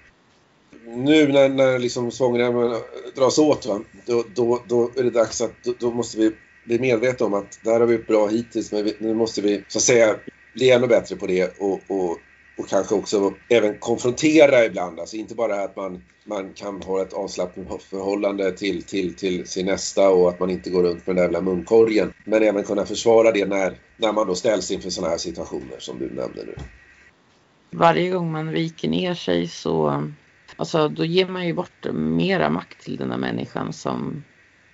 Nu 0.87 1.29
när, 1.29 1.49
när 1.49 1.79
liksom 1.79 2.11
svångremmen 2.11 2.81
dras 3.15 3.39
åt 3.39 3.67
va, 3.67 3.81
då, 4.07 4.25
då, 4.35 4.63
då 4.69 4.91
är 4.97 5.03
det 5.03 5.11
dags 5.11 5.41
att 5.41 5.53
då, 5.65 5.75
då, 5.79 5.91
måste 5.91 6.19
vi 6.19 6.33
bli 6.67 6.79
medvetna 6.79 7.27
om 7.27 7.35
att 7.35 7.61
där 7.65 7.81
har 7.81 7.87
vi 7.87 7.99
bra 7.99 8.27
hittills 8.29 8.73
men 8.73 8.85
vi, 8.85 8.97
nu 8.99 9.15
måste 9.15 9.41
vi 9.41 9.65
så 9.69 9.79
att 9.79 9.83
säga 9.83 10.17
bli 10.55 10.71
ännu 10.71 10.87
bättre 10.87 11.17
på 11.17 11.27
det 11.27 11.61
och, 11.61 11.81
och 11.87 12.19
och 12.63 12.69
kanske 12.69 12.95
också 12.95 13.35
även 13.49 13.79
konfrontera 13.79 14.65
ibland. 14.65 15.01
Alltså 15.01 15.17
inte 15.17 15.35
bara 15.35 15.63
att 15.63 15.77
man, 15.77 16.03
man 16.25 16.53
kan 16.53 16.83
ha 16.83 17.03
ett 17.03 17.13
avslappnat 17.13 17.83
förhållande 17.83 18.53
till, 18.53 18.83
till, 18.83 19.15
till 19.17 19.47
sin 19.47 19.67
nästa 19.67 20.11
och 20.11 20.29
att 20.29 20.41
man 20.41 20.51
inte 20.51 20.71
går 20.71 20.83
runt 20.83 21.07
med 21.07 21.17
den 21.17 21.17
där 21.17 21.23
jävla 21.23 21.41
munkorgen. 21.41 22.13
Men 22.25 22.43
även 22.43 22.65
kunna 22.65 22.87
försvara 22.87 23.33
det 23.33 23.47
när, 23.47 23.79
när 23.97 24.13
man 24.13 24.27
då 24.27 24.35
ställs 24.35 24.71
inför 24.71 24.91
sådana 24.91 25.11
här 25.11 25.19
situationer 25.19 25.77
som 25.79 25.99
du 25.99 26.07
nämnde 26.07 26.45
nu. 26.45 26.55
Varje 27.71 28.11
gång 28.11 28.33
man 28.33 28.53
viker 28.53 28.89
ner 28.89 29.15
sig 29.15 29.49
så 29.49 30.05
alltså, 30.57 30.89
då 30.89 31.05
ger 31.05 31.29
man 31.29 31.47
ju 31.47 31.55
bort 31.55 31.87
mera 31.93 32.51
makt 32.51 32.85
till 32.85 32.97
den 32.97 33.11
här 33.11 33.19
människan 33.19 33.73
som 33.73 34.25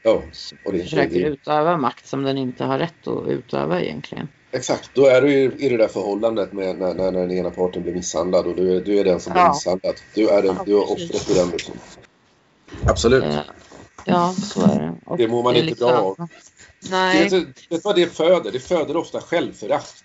ja, 0.02 0.22
och 0.64 0.72
det, 0.72 0.78
försöker 0.78 1.20
det, 1.20 1.28
utöva 1.28 1.76
makt 1.76 2.06
som 2.06 2.22
den 2.22 2.38
inte 2.38 2.64
har 2.64 2.78
rätt 2.78 3.06
att 3.06 3.28
utöva 3.28 3.80
egentligen. 3.80 4.28
Exakt, 4.52 4.90
då 4.94 5.06
är 5.06 5.22
du 5.22 5.52
i 5.58 5.68
det 5.68 5.76
där 5.76 5.88
förhållandet 5.88 6.52
med 6.52 6.78
när, 6.78 6.94
när, 6.94 7.10
när 7.10 7.20
den 7.20 7.30
ena 7.30 7.50
parten 7.50 7.82
blir 7.82 7.94
misshandlad 7.94 8.46
och 8.46 8.56
du, 8.56 8.80
du 8.80 8.98
är 8.98 9.04
den 9.04 9.20
som 9.20 9.32
ja. 9.36 9.42
blir 9.42 9.54
misshandlad. 9.54 9.94
Du 10.14 10.28
är, 10.28 10.42
den, 10.42 10.56
ja, 10.56 10.62
du 10.66 10.72
är 10.72 10.92
offret 10.92 11.30
i 11.30 11.34
den 11.34 11.50
liksom. 11.50 11.74
Absolut. 12.86 13.24
Eh, 13.24 13.40
ja, 14.04 14.34
så 14.54 14.60
är 14.60 14.80
det. 14.80 14.94
Och 15.06 15.16
det 15.16 15.28
mår 15.28 15.42
man 15.42 15.52
det 15.52 15.58
inte 15.58 15.70
liksom... 15.70 15.88
bra 15.88 15.98
av. 15.98 16.28
Nej. 16.90 17.28
Vet 17.28 17.54
du 17.68 17.80
vad 17.84 17.96
det 17.96 18.06
föder? 18.06 18.52
Det 18.52 18.60
föder 18.60 18.96
ofta 18.96 19.20
självförakt. 19.20 20.04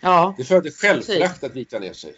Ja. 0.00 0.34
Det 0.38 0.44
föder 0.44 0.70
självförakt 0.70 1.44
att 1.44 1.56
vika 1.56 1.78
ner 1.78 1.92
sig. 1.92 2.14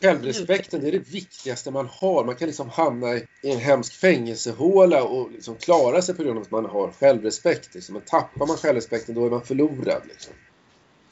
Självrespekten 0.00 0.80
det 0.80 0.88
är 0.88 0.92
det 0.92 1.08
viktigaste 1.12 1.70
man 1.70 1.88
har. 1.92 2.24
Man 2.24 2.34
kan 2.34 2.46
liksom 2.46 2.68
hamna 2.68 3.16
i 3.16 3.26
en 3.42 3.58
hemsk 3.58 3.92
fängelsehåla 3.92 5.04
och 5.04 5.30
liksom 5.30 5.54
klara 5.54 6.02
sig 6.02 6.14
på 6.14 6.22
grund 6.22 6.38
av 6.38 6.42
att 6.42 6.50
man 6.50 6.64
har 6.64 6.92
självrespekt. 6.92 7.74
Liksom. 7.74 7.92
Men 7.92 8.02
tappar 8.02 8.46
man 8.46 8.56
självrespekten 8.56 9.14
då 9.14 9.26
är 9.26 9.30
man 9.30 9.42
förlorad. 9.42 10.02
Liksom. 10.08 10.32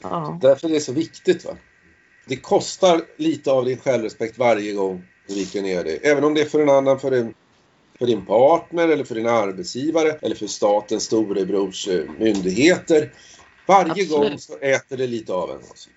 Ja. 0.01 0.39
Därför 0.41 0.69
är 0.69 0.73
det 0.73 0.79
så 0.79 0.93
viktigt. 0.93 1.45
Va? 1.45 1.57
Det 2.25 2.35
kostar 2.35 3.01
lite 3.17 3.51
av 3.51 3.65
din 3.65 3.77
självrespekt 3.77 4.37
varje 4.37 4.73
gång 4.73 5.03
du 5.27 5.33
viker 5.33 5.61
ner 5.61 5.83
dig. 5.83 5.99
Även 6.03 6.23
om 6.23 6.33
det 6.33 6.41
är 6.41 6.45
för 6.45 6.59
en 6.59 6.69
annan, 6.69 6.99
för, 6.99 7.11
en, 7.11 7.33
för 7.99 8.05
din 8.05 8.25
partner 8.25 8.87
eller 8.87 9.03
för 9.03 9.15
din 9.15 9.27
arbetsgivare 9.27 10.11
eller 10.21 10.35
för 10.35 10.47
statens 10.47 11.03
storebrors 11.03 11.87
eh, 11.87 12.03
myndigheter. 12.19 13.13
Varje 13.67 13.91
Absolut. 13.91 14.09
gång 14.09 14.39
så 14.39 14.57
äter 14.57 14.97
det 14.97 15.07
lite 15.07 15.33
av 15.33 15.49
en. 15.49 15.55
Alltså. 15.55 15.89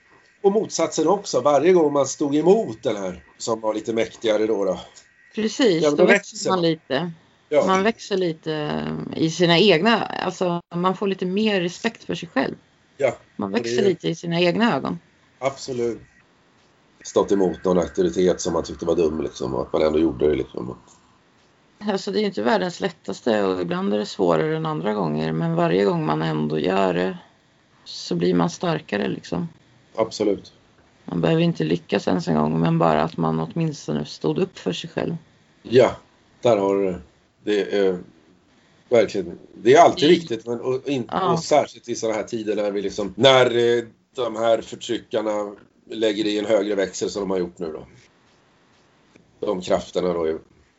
Och 0.43 0.53
motsatsen 0.53 1.09
också, 1.09 1.41
varje 1.41 1.73
gång 1.73 1.93
man 1.93 2.07
stod 2.07 2.37
emot 2.37 2.83
den 2.83 2.97
här 2.97 3.25
som 3.39 3.61
var 3.61 3.75
lite 3.75 3.93
mäktigare 3.93 4.47
då. 4.47 4.65
då. 4.65 4.81
Precis, 5.35 5.83
ja, 5.83 5.91
då, 5.91 5.97
då 5.97 6.05
växer 6.05 6.51
man 6.51 6.63
lite. 6.63 7.13
Ja. 7.49 7.67
Man 7.67 7.83
växer 7.83 8.17
lite 8.17 8.55
eh, 8.55 9.23
i 9.23 9.31
sina 9.31 9.59
egna, 9.59 10.03
alltså 10.03 10.63
man 10.75 10.97
får 10.97 11.07
lite 11.07 11.27
mer 11.27 11.61
respekt 11.61 12.05
för 12.05 12.15
sig 12.15 12.29
själv. 12.29 12.55
Ja. 12.97 13.17
Man 13.37 13.53
växer 13.53 13.83
är... 13.83 13.89
lite 13.89 14.09
i 14.09 14.15
sina 14.15 14.41
egna 14.41 14.77
ögon. 14.77 14.99
Absolut. 15.39 16.01
Stått 17.05 17.33
emot 17.33 17.65
någon 17.65 17.79
auktoritet 17.79 18.41
som 18.41 18.53
man 18.53 18.63
tyckte 18.63 18.87
var 18.87 18.97
dum 18.97 19.23
liksom 19.23 19.55
och 19.55 19.63
att 19.63 19.73
man 19.73 19.83
ändå 19.83 19.99
gjorde 19.99 20.29
det 20.29 20.35
liksom. 20.35 20.77
Alltså 21.79 22.11
det 22.11 22.19
är 22.19 22.21
ju 22.21 22.27
inte 22.27 22.43
världens 22.43 22.81
lättaste 22.81 23.45
och 23.45 23.61
ibland 23.61 23.95
är 23.95 23.99
det 23.99 24.07
svårare 24.07 24.57
än 24.57 24.67
andra 24.67 24.95
gånger 24.95 25.33
men 25.33 25.55
varje 25.55 25.85
gång 25.85 26.07
man 26.07 26.23
ändå 26.23 26.59
gör 26.59 26.95
det 26.95 27.19
så 27.85 28.15
blir 28.15 28.35
man 28.35 28.51
starkare 28.51 29.09
liksom. 29.09 29.49
Absolut. 29.95 30.53
Man 31.05 31.21
behöver 31.21 31.43
inte 31.43 31.65
lyckas 31.65 32.09
ens 32.09 32.29
en 32.29 32.35
gång, 32.35 32.61
men 32.61 32.79
bara 32.79 33.03
att 33.03 33.17
man 33.17 33.41
åtminstone 33.41 34.05
stod 34.05 34.39
upp 34.39 34.59
för 34.59 34.73
sig 34.73 34.91
själv. 34.91 35.17
Ja, 35.63 35.97
där 36.43 36.57
har 36.57 36.77
du 36.77 36.85
det. 36.85 37.01
Det 37.45 37.79
är 37.79 37.99
verkligen, 38.89 39.39
det 39.55 39.75
är 39.75 39.81
alltid 39.81 40.09
viktigt, 40.09 40.47
men 40.47 40.61
och, 40.61 40.89
in, 40.89 41.09
ja. 41.11 41.33
och 41.33 41.39
särskilt 41.39 41.89
i 41.89 41.95
sådana 41.95 42.17
här 42.17 42.25
tider 42.25 42.57
när 42.57 42.71
vi 42.71 42.83
liksom, 42.83 43.15
när 43.17 43.77
eh, 43.79 43.85
de 44.15 44.37
här 44.37 44.61
förtryckarna 44.61 45.55
lägger 45.91 46.27
i 46.27 46.39
en 46.39 46.45
högre 46.45 46.75
växel 46.75 47.11
som 47.11 47.21
de 47.21 47.31
har 47.31 47.39
gjort 47.39 47.59
nu 47.59 47.73
då. 47.73 47.87
De 49.47 49.61
krafterna 49.61 50.13
då 50.13 50.39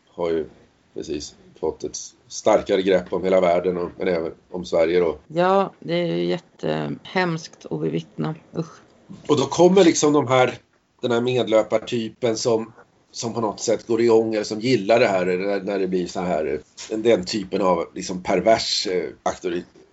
har 0.09 0.29
ju 0.29 0.49
precis 0.93 1.35
fått 1.59 1.83
ett 1.83 1.97
starkare 2.27 2.81
grepp 2.81 3.13
om 3.13 3.23
hela 3.23 3.41
världen 3.41 3.77
och, 3.77 3.89
men 3.97 4.07
även 4.07 4.31
om 4.51 4.65
Sverige 4.65 4.99
då. 4.99 5.17
Ja, 5.27 5.73
det 5.79 5.93
är 5.93 6.15
jättehemskt 6.15 7.65
att 7.65 7.81
bevittna. 7.81 8.35
Usch. 8.57 8.81
Och 9.27 9.37
då 9.37 9.45
kommer 9.45 9.83
liksom 9.83 10.13
de 10.13 10.27
här, 10.27 10.57
den 11.01 11.11
här 11.11 11.21
medlöpartypen 11.21 12.37
som, 12.37 12.73
som 13.11 13.33
på 13.33 13.41
något 13.41 13.59
sätt 13.59 13.87
går 13.87 14.01
igång 14.01 14.33
eller 14.33 14.43
som 14.43 14.59
gillar 14.59 14.99
det 14.99 15.07
här 15.07 15.25
när 15.63 15.79
det 15.79 15.87
blir 15.87 16.07
så 16.07 16.19
här, 16.19 16.61
den 16.89 17.25
typen 17.25 17.61
av 17.61 17.87
liksom 17.95 18.23
pervers 18.23 18.87
eh, 18.87 19.09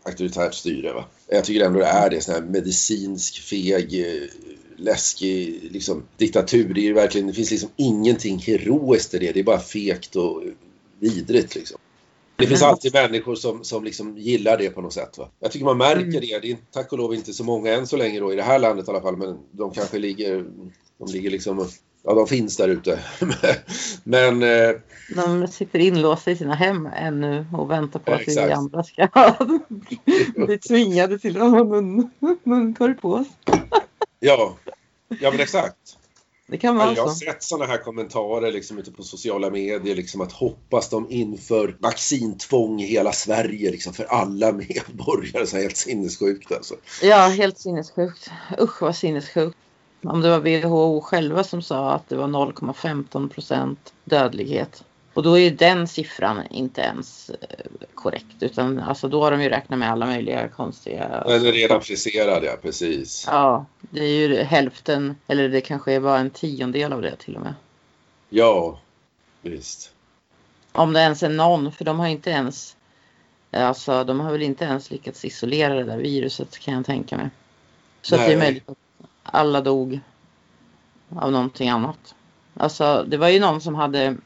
auktoritärt 0.02 0.54
styre. 0.54 0.92
Va? 0.92 1.04
Jag 1.28 1.44
tycker 1.44 1.66
ändå 1.66 1.78
det 1.78 1.86
är 1.86 2.10
det, 2.10 2.20
sån 2.20 2.34
här 2.34 2.42
medicinsk, 2.42 3.40
feg, 3.40 4.00
eh, 4.00 4.28
läskig 4.76 5.68
liksom, 5.72 6.02
diktatur. 6.16 6.74
Det, 6.74 6.88
är 6.88 6.92
verkligen, 6.92 7.26
det 7.26 7.32
finns 7.32 7.50
liksom 7.50 7.70
ingenting 7.76 8.38
heroiskt 8.38 9.14
i 9.14 9.18
det. 9.18 9.32
Det 9.32 9.40
är 9.40 9.44
bara 9.44 9.60
fegt 9.60 10.16
och 10.16 10.42
vidrigt 10.98 11.54
liksom. 11.54 11.77
Det 12.38 12.46
finns 12.46 12.62
alltid 12.62 12.94
människor 12.94 13.34
som, 13.34 13.64
som 13.64 13.84
liksom 13.84 14.18
gillar 14.18 14.58
det 14.58 14.70
på 14.70 14.80
något 14.80 14.92
sätt. 14.92 15.18
Va? 15.18 15.28
Jag 15.40 15.52
tycker 15.52 15.64
man 15.64 15.78
märker 15.78 16.00
mm. 16.00 16.20
det. 16.20 16.38
Det 16.38 16.50
är 16.50 16.56
tack 16.72 16.92
och 16.92 16.98
lov 16.98 17.14
inte 17.14 17.32
så 17.32 17.44
många 17.44 17.72
än 17.72 17.86
så 17.86 17.96
länge 17.96 18.20
då, 18.20 18.32
i 18.32 18.36
det 18.36 18.42
här 18.42 18.58
landet 18.58 18.88
i 18.88 18.90
alla 18.90 19.00
fall. 19.00 19.16
Men 19.16 19.38
de 19.50 19.70
kanske 19.70 19.98
ligger, 19.98 20.44
de 20.98 21.12
ligger 21.12 21.30
liksom, 21.30 21.68
ja 22.04 22.14
de 22.14 22.26
finns 22.26 22.56
där 22.56 22.68
ute. 22.68 23.00
men... 24.04 24.42
Eh, 24.42 24.70
de 25.14 25.48
sitter 25.48 25.78
inlåsta 25.78 26.30
i 26.30 26.36
sina 26.36 26.54
hem 26.54 26.86
ännu 26.86 27.46
och 27.52 27.70
väntar 27.70 28.00
på 28.00 28.12
att 28.12 28.28
vi 28.28 28.38
andra 28.38 28.84
ska 28.84 29.08
bli 30.46 30.58
tvingade 30.58 31.18
till 31.18 31.42
att 31.42 31.50
ha 31.50 31.64
mun, 31.64 32.10
munkorg 32.42 32.94
på 32.94 33.12
oss. 33.12 33.28
ja, 34.20 34.56
ja 35.08 35.30
men 35.30 35.40
exakt. 35.40 35.97
Det 36.50 36.58
kan 36.58 36.76
vara 36.76 36.94
Jag 36.94 37.02
har 37.02 37.10
så. 37.10 37.14
sett 37.16 37.42
sådana 37.42 37.66
här 37.66 37.78
kommentarer 37.78 38.52
liksom 38.52 38.78
ute 38.78 38.90
på 38.92 39.02
sociala 39.02 39.50
medier, 39.50 39.94
liksom 39.96 40.20
att 40.20 40.32
hoppas 40.32 40.88
de 40.88 41.10
inför 41.10 41.76
vaccintvång 41.80 42.80
i 42.80 42.86
hela 42.86 43.12
Sverige, 43.12 43.70
liksom 43.70 43.92
för 43.92 44.04
alla 44.04 44.52
medborgare. 44.68 45.46
Så 45.46 45.56
helt 45.56 45.76
sinnessjukt 45.76 46.52
alltså. 46.52 46.74
Ja, 47.02 47.16
helt 47.28 47.58
sinnessjukt. 47.58 48.30
Usch 48.60 48.82
vad 48.82 48.96
sinnessjukt. 48.96 49.56
Om 50.02 50.20
det 50.20 50.30
var 50.30 50.40
WHO 50.40 51.00
själva 51.00 51.44
som 51.44 51.62
sa 51.62 51.92
att 51.92 52.08
det 52.08 52.16
var 52.16 52.26
0,15 52.26 53.28
procent 53.28 53.92
dödlighet 54.04 54.84
och 55.18 55.24
då 55.24 55.38
är 55.38 55.42
ju 55.42 55.50
den 55.50 55.88
siffran 55.88 56.46
inte 56.50 56.80
ens 56.80 57.30
eh, 57.30 57.66
korrekt 57.94 58.36
utan 58.40 58.80
alltså 58.80 59.08
då 59.08 59.22
har 59.22 59.30
de 59.30 59.42
ju 59.42 59.48
räknat 59.48 59.78
med 59.78 59.90
alla 59.90 60.06
möjliga 60.06 60.48
konstiga... 60.48 61.04
Är 61.04 61.38
redan 61.38 61.80
friserad 61.80 62.44
ja, 62.44 62.56
precis. 62.62 63.24
Ja, 63.26 63.66
det 63.80 64.00
är 64.00 64.28
ju 64.28 64.42
hälften 64.42 65.16
eller 65.26 65.48
det 65.48 65.60
kanske 65.60 65.92
är 65.92 66.00
bara 66.00 66.18
en 66.18 66.30
tiondel 66.30 66.92
av 66.92 67.02
det 67.02 67.16
till 67.16 67.36
och 67.36 67.42
med. 67.42 67.54
Ja, 68.28 68.80
visst. 69.42 69.92
Om 70.72 70.92
det 70.92 71.00
ens 71.00 71.22
är 71.22 71.28
någon, 71.28 71.72
för 71.72 71.84
de 71.84 71.98
har 71.98 72.06
inte 72.06 72.30
ens 72.30 72.76
Alltså 73.50 74.04
de 74.04 74.20
har 74.20 74.32
väl 74.32 74.42
inte 74.42 74.64
ens 74.64 74.90
lyckats 74.90 75.24
isolera 75.24 75.74
det 75.74 75.84
där 75.84 75.98
viruset 75.98 76.58
kan 76.58 76.74
jag 76.74 76.86
tänka 76.86 77.16
mig. 77.16 77.30
Så 78.02 78.14
att 78.14 78.26
det 78.26 78.32
är 78.32 78.38
möjligt 78.38 78.68
att 78.68 78.78
alla 79.22 79.60
dog 79.60 80.00
av 81.08 81.32
någonting 81.32 81.68
annat. 81.68 82.14
Alltså 82.54 83.04
det 83.08 83.16
var 83.16 83.28
ju 83.28 83.40
någon 83.40 83.60
som 83.60 83.74
hade 83.74 84.16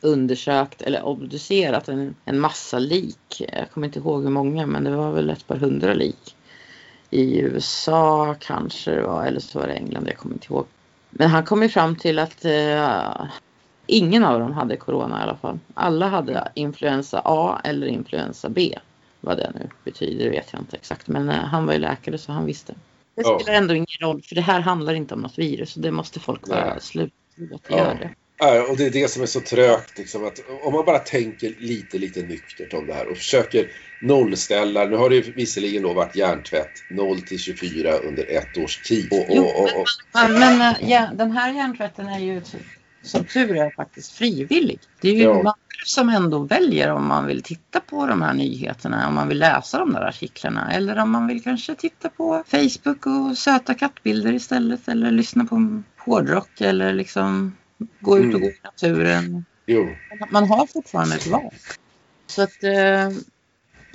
undersökt 0.00 0.82
eller 0.82 1.02
obducerat 1.02 1.88
en, 1.88 2.14
en 2.24 2.40
massa 2.40 2.78
lik. 2.78 3.42
Jag 3.52 3.70
kommer 3.70 3.86
inte 3.86 3.98
ihåg 3.98 4.22
hur 4.22 4.30
många 4.30 4.66
men 4.66 4.84
det 4.84 4.96
var 4.96 5.12
väl 5.12 5.30
ett 5.30 5.46
par 5.46 5.56
hundra 5.56 5.94
lik. 5.94 6.36
I 7.10 7.38
USA 7.38 8.36
kanske 8.40 8.90
det 8.90 9.02
var 9.02 9.26
eller 9.26 9.40
så 9.40 9.58
var 9.58 9.66
det 9.66 9.72
England, 9.72 10.08
jag 10.08 10.16
kommer 10.16 10.34
inte 10.34 10.52
ihåg. 10.52 10.66
Men 11.10 11.30
han 11.30 11.44
kom 11.44 11.62
ju 11.62 11.68
fram 11.68 11.96
till 11.96 12.18
att 12.18 12.44
uh, 12.44 13.26
ingen 13.86 14.24
av 14.24 14.40
dem 14.40 14.52
hade 14.52 14.76
corona 14.76 15.20
i 15.20 15.22
alla 15.22 15.36
fall. 15.36 15.58
Alla 15.74 16.08
hade 16.08 16.52
influensa 16.54 17.22
A 17.24 17.60
eller 17.64 17.86
influensa 17.86 18.48
B. 18.48 18.78
Vad 19.20 19.36
det 19.36 19.52
nu 19.54 19.68
betyder 19.84 20.30
vet 20.30 20.52
jag 20.52 20.62
inte 20.62 20.76
exakt 20.76 21.08
men 21.08 21.28
eh, 21.28 21.34
han 21.34 21.66
var 21.66 21.72
ju 21.72 21.78
läkare 21.78 22.18
så 22.18 22.32
han 22.32 22.46
visste. 22.46 22.74
Det 23.14 23.24
spelar 23.24 23.58
ändå 23.58 23.74
ingen 23.74 23.86
roll 24.00 24.22
för 24.22 24.34
det 24.34 24.40
här 24.40 24.60
handlar 24.60 24.94
inte 24.94 25.14
om 25.14 25.20
något 25.20 25.38
virus 25.38 25.76
och 25.76 25.82
det 25.82 25.90
måste 25.90 26.20
folk 26.20 26.40
sluta 26.80 27.14
tro 27.36 27.76
att 27.76 27.98
det 28.00 28.14
Och 28.68 28.76
det 28.76 28.86
är 28.86 28.90
det 28.90 29.10
som 29.10 29.22
är 29.22 29.26
så 29.26 29.40
trögt. 29.40 29.98
Liksom, 29.98 30.24
att 30.24 30.40
om 30.62 30.72
man 30.72 30.84
bara 30.84 30.98
tänker 30.98 31.54
lite, 31.58 31.98
lite 31.98 32.22
nyktert 32.22 32.74
om 32.74 32.86
det 32.86 32.94
här 32.94 33.08
och 33.08 33.16
försöker 33.16 33.70
nollställa. 34.02 34.84
Nu 34.84 34.96
har 34.96 35.10
det 35.10 35.20
visserligen 35.20 35.82
då 35.82 35.92
varit 35.92 36.16
hjärntvätt 36.16 36.72
0 36.90 37.20
till 37.20 37.38
24 37.38 37.98
under 37.98 38.30
ett 38.30 38.58
års 38.58 38.76
tid. 38.82 39.08
Och, 39.12 39.38
och, 39.38 39.80
och, 39.80 39.86
Men, 40.12 40.32
men 40.32 40.60
eh, 40.60 40.90
ja, 40.90 41.10
den 41.14 41.30
här 41.30 41.52
hjärntvätten 41.52 42.08
är 42.08 42.18
ju 42.18 42.42
som 43.02 43.24
tur 43.24 43.56
är 43.56 43.70
faktiskt 43.70 44.12
frivillig. 44.12 44.80
Det 45.00 45.08
är 45.08 45.14
ju 45.14 45.22
Ja. 45.22 45.42
man 45.42 45.54
som 45.84 46.08
ändå 46.08 46.38
väljer 46.38 46.90
om 46.90 47.06
man 47.06 47.26
vill 47.26 47.42
titta 47.42 47.80
på 47.80 48.06
de 48.06 48.22
här 48.22 48.34
nyheterna, 48.34 49.08
om 49.08 49.14
man 49.14 49.28
vill 49.28 49.38
läsa 49.38 49.78
de 49.78 49.92
där 49.92 50.08
artiklarna 50.08 50.72
eller 50.72 50.98
om 50.98 51.10
man 51.10 51.26
vill 51.26 51.42
kanske 51.42 51.74
titta 51.74 52.08
på 52.08 52.44
Facebook 52.46 53.06
och 53.06 53.38
söta 53.38 53.74
kattbilder 53.74 54.32
istället 54.32 54.88
eller 54.88 55.10
lyssna 55.10 55.44
på 55.44 55.82
hårdrock 55.98 56.60
eller 56.60 56.92
liksom 56.92 57.56
gå 58.00 58.18
ut 58.18 58.34
och 58.34 58.40
Mm. 58.40 58.40
gå 58.40 58.46
i 58.48 58.60
naturen. 58.62 59.44
jo, 59.66 59.88
Man 60.30 60.48
har 60.48 60.66
fortfarande 60.66 61.16
ett 61.16 61.26
val. 61.26 61.54
Så 62.30 62.42
att, 62.42 62.62
eh, 62.64 63.08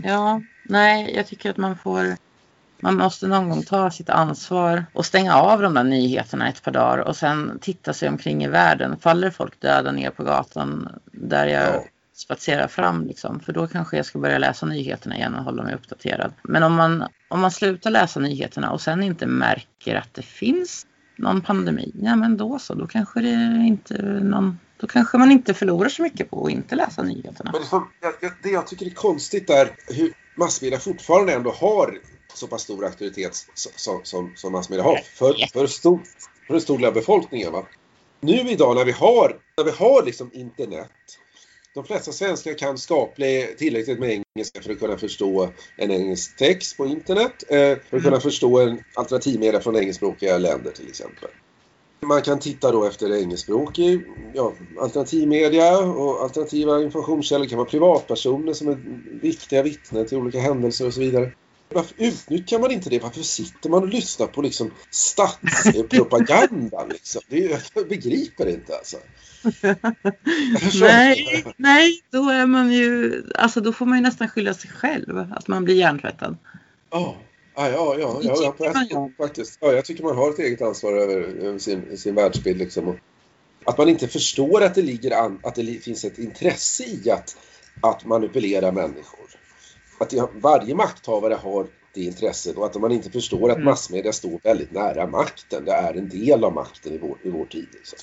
ja, 0.04 0.42
nej, 0.63 1.13
jag 1.16 1.28
tycker 1.28 1.50
att 1.50 1.58
man 1.58 1.78
får 1.78 2.16
man 2.82 2.96
måste 2.98 3.28
någon 3.28 3.50
gång 3.50 3.63
ta 3.63 3.92
sitt 3.92 4.10
ansvar 4.10 4.86
och 4.94 5.06
stänga 5.06 5.36
av 5.36 5.62
de 5.62 5.74
där 5.74 5.84
nyheterna 5.84 6.50
ett 6.50 6.63
par 6.63 6.72
dagar 6.72 6.98
och 6.98 7.16
sen 7.16 7.58
titta 7.62 7.94
sig 7.94 8.10
omkring 8.10 8.44
i 8.44 8.48
världen. 8.48 9.00
Faller 9.00 9.30
folk 9.30 9.60
döda 9.60 9.92
ner 9.92 10.10
på 10.10 10.24
gatan 10.24 11.00
där 11.12 11.48
jag 11.48 11.75
Ja. 11.75 11.84
spatserar 12.16 12.68
fram 12.68 13.08
liksom? 13.08 13.40
För 13.40 13.54
då 13.54 13.68
kanske 13.68 13.98
jag 13.98 14.06
ska 14.06 14.20
börja 14.20 14.38
läsa 14.38 14.66
nyheterna 14.66 15.16
igen 15.16 15.36
och 15.36 15.44
hålla 15.44 15.63
mig 15.63 15.75
uppdaterad. 15.75 16.34
Men 16.44 16.63
om 16.63 16.74
man, 16.74 17.08
om 17.28 17.40
man 17.40 17.52
slutar 17.52 17.90
läsa 17.90 18.20
nyheterna 18.20 18.72
och 18.72 18.82
sen 18.82 19.04
inte 19.04 19.25
märker 19.28 19.96
att 19.96 20.13
det 20.13 20.22
finns 20.22 20.86
någon 21.15 21.41
pandemi, 21.41 21.91
ja 22.01 22.15
men 22.15 22.38
då 22.38 22.60
så, 22.60 22.74
då 22.74 22.88
kanske 22.88 23.22
det 23.22 23.63
inte 23.67 24.01
någon 24.03 24.60
då 24.77 24.88
kanske 24.88 25.17
man 25.17 25.32
inte 25.32 25.53
förlorar 25.53 25.89
så 25.89 26.01
mycket 26.01 26.29
på 26.29 26.46
att 26.46 26.51
inte 26.51 26.75
läsa 26.75 27.03
nyheterna. 27.03 27.51
Men 27.53 27.62
det, 27.62 27.67
som, 27.67 27.89
jag, 28.01 28.32
det 28.43 28.50
jag 28.50 28.67
tycker 28.67 28.86
är 28.86 28.89
konstigt 28.89 29.50
är 29.50 29.72
hur 29.88 30.13
massmedia 30.36 30.79
fortfarande 30.79 31.34
ändå 31.34 31.51
har 31.51 32.00
så 32.34 32.48
pass 32.48 32.62
stor 32.62 32.86
auktoritet 32.86 33.36
som, 33.53 33.72
som, 33.75 34.00
som, 34.03 34.34
som 34.36 34.51
massmedia 34.51 34.84
har 34.84 34.98
för, 34.98 35.36
för, 35.53 35.67
stor, 35.67 36.01
för 36.48 36.53
en 36.53 36.62
stor 36.62 36.77
del 36.77 36.88
av 36.88 36.93
befolkningen. 36.93 37.51
Va? 37.51 37.65
Nu 38.20 38.34
idag 38.34 38.75
när 38.75 38.86
vi 38.86 38.91
har, 38.91 39.38
när 39.58 39.63
vi 39.63 39.72
har 39.72 40.03
liksom 40.05 40.29
internet 40.34 40.89
de 41.74 41.84
flesta 41.84 42.12
svenskar 42.12 42.53
kan 42.53 42.77
skapligt 42.77 43.58
tillräckligt 43.58 44.00
med 44.00 44.10
engelska 44.10 44.62
för 44.62 44.72
att 44.72 44.80
kunna 44.80 44.98
förstå 44.98 45.50
en 45.77 45.92
engelsk 45.92 46.38
text 46.38 46.77
på 46.77 46.86
internet. 46.86 47.44
Eh, 47.50 47.58
för 47.58 47.72
att 47.74 47.92
Mm. 47.92 48.03
kunna 48.03 48.20
förstå 48.20 48.60
en 48.60 48.80
alternativmedia 48.94 49.60
från 49.60 49.75
engelskspråkiga 49.75 50.38
länder 50.38 50.72
till 50.72 50.88
exempel. 50.88 51.30
Man 52.06 52.22
kan 52.22 52.39
titta 52.39 52.72
då 52.72 52.86
efter 52.86 53.22
engelskspråkig 53.22 54.01
ja, 54.34 54.53
alternativmedia 54.80 55.77
och 55.77 56.24
alternativa 56.24 56.82
informationskällor. 56.82 57.44
Det 57.44 57.50
kan 57.50 57.58
vara 57.58 57.70
privatpersoner 57.70 58.53
som 58.53 58.68
är 58.68 58.77
viktiga 59.22 59.63
vittnen 59.63 60.06
till 60.06 60.18
olika 60.18 60.39
händelser 60.39 60.88
och 60.88 60.94
så 60.94 61.00
vidare. 61.00 61.32
Varför 61.74 61.96
utnyttjar 61.98 62.60
man 62.60 62.72
inte 62.72 62.89
det? 62.89 63.00
Varför 63.00 63.22
sitter 63.22 63.70
man 63.70 63.84
och 63.84 63.89
lyssnar 63.89 64.27
på 64.27 64.42
liksom 64.42 64.72
statspropagandan? 64.89 66.89
Liksom? 66.89 67.22
Det 67.30 67.46
är, 67.46 67.63
jag 67.74 67.88
begriper 67.88 68.50
inte 68.50 68.77
alltså. 68.77 68.98
Jag 69.62 69.75
nej, 70.80 71.46
nej, 71.58 72.01
då 72.10 72.30
är 72.30 72.46
man 72.46 72.72
ju, 72.72 73.24
alltså 73.36 73.62
då 73.62 73.74
får 73.74 73.86
man 73.86 73.98
ju 73.98 74.01
nästan 74.01 74.27
skylla 74.27 74.53
sig 74.53 74.70
själv 74.70 75.25
att 75.32 75.48
man 75.48 75.63
blir 75.63 75.75
hjärntvättad. 75.75 76.38
Ja, 76.92 77.15
ja, 77.56 77.70
ja, 77.70 77.96
ja, 78.00 78.20
ja, 78.24 78.56
ja, 78.60 78.74
man 78.74 79.08
ju. 79.08 79.13
faktiskt. 79.18 79.58
Ja, 79.62 79.74
jag 79.74 79.86
tycker 79.86 80.03
man 80.03 80.15
har 80.15 80.30
ett 80.30 80.39
eget 80.39 80.62
ansvar 80.62 80.94
över, 80.94 81.22
över 81.22 81.60
sin, 81.60 81.98
sin 81.98 82.15
världsbild. 82.15 82.60
Liksom. 82.60 82.97
Att 83.65 83.78
man 83.78 83.89
inte 83.89 84.08
förstår 84.08 84.63
att 84.63 84.76
det, 84.76 84.82
ligger 84.82 85.12
an, 85.12 85.39
att 85.43 85.56
det 85.56 85.84
finns 85.84 86.06
ett 86.06 86.17
intresse 86.17 86.84
i 86.84 87.12
att, 87.12 87.38
att 87.82 88.06
manipulera 88.06 88.71
människor. 88.71 89.42
Att 89.97 90.13
varje 90.34 90.75
makthavare 90.75 91.34
har 91.34 91.67
det 91.93 92.01
intresset 92.01 92.58
och 92.58 92.65
att 92.65 92.75
man 92.82 92.91
inte 92.91 93.12
förstår 93.12 93.49
att 93.49 93.56
Mm. 93.56 93.65
massmedia 93.65 94.13
står 94.13 94.39
väldigt 94.43 94.71
nära 94.71 95.08
makten. 95.08 95.65
Det 95.65 95.71
är 95.71 95.93
en 95.93 96.10
del 96.10 96.43
av 96.43 96.53
makten 96.53 96.93
i 96.93 96.97
vår, 96.97 97.17
i 97.23 97.29
vår 97.29 97.45
tid. 97.45 97.67
Liksom. 97.73 97.99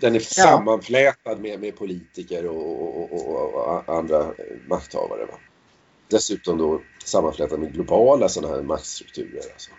Den 0.00 0.14
är 0.14 0.20
sammanflätad 0.20 1.40
med, 1.40 1.60
med 1.60 1.76
politiker 1.76 2.46
och, 2.46 3.02
och, 3.02 3.12
och, 3.12 3.54
och 3.54 3.88
andra 3.98 4.26
makthavare. 4.68 5.24
Va? 5.26 5.34
Dessutom 6.10 6.58
då 6.58 6.80
sammanflätad 7.04 7.60
med 7.60 7.72
globala 7.72 8.28
sådana 8.28 8.54
här 8.54 8.62
maktstrukturer. 8.62 9.42
Alltså. 9.52 9.70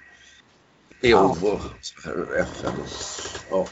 EU 1.02 1.10
Ja. 1.12 1.38
och 1.42 2.36
FN. 2.38 2.74
Ja. 3.50 3.68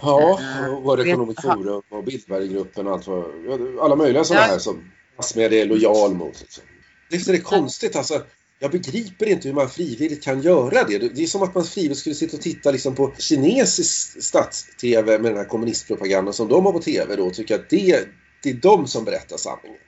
Ja, 0.00 0.38
och 0.70 0.82
World 0.82 1.08
Economic 1.08 1.36
Forum 1.42 1.82
och 1.90 2.04
Bilderberggruppen 2.04 2.86
och 2.86 2.92
allt 2.92 3.06
vad, 3.06 3.24
ja, 3.46 3.58
alla 3.84 3.96
möjliga 3.96 4.24
sådana 4.24 4.46
Ja. 4.46 4.50
här 4.52 4.58
som 4.58 4.90
massmedia 5.16 5.62
är 5.62 5.66
lojal 5.66 6.14
mot. 6.14 6.40
Liksom. 6.40 6.64
Det 7.10 7.28
är 7.28 7.32
det 7.32 7.38
konstigt 7.40 7.96
alltså. 7.96 8.22
Jag 8.58 8.70
begriper 8.70 9.26
inte 9.26 9.48
hur 9.48 9.54
man 9.54 9.70
frivilligt 9.70 10.24
kan 10.24 10.40
göra 10.42 10.84
det. 10.84 10.98
Det 10.98 11.22
är 11.22 11.26
som 11.26 11.42
att 11.42 11.54
man 11.54 11.64
frivilligt 11.64 11.98
skulle 11.98 12.14
sitta 12.14 12.36
och 12.36 12.42
titta 12.42 12.70
liksom 12.70 12.94
på 12.94 13.12
kinesisk 13.18 14.22
stats-tv 14.22 15.18
med 15.18 15.30
den 15.30 15.38
här 15.38 15.44
kommunistpropagandan 15.44 16.34
som 16.34 16.48
de 16.48 16.64
har 16.66 16.72
på 16.72 16.80
tv 16.80 17.16
då 17.16 17.26
och 17.26 17.34
tycka 17.34 17.54
att 17.54 17.70
det, 17.70 18.08
det 18.42 18.50
är 18.50 18.54
de 18.54 18.86
som 18.86 19.04
berättar 19.04 19.36
sanningen. 19.36 19.78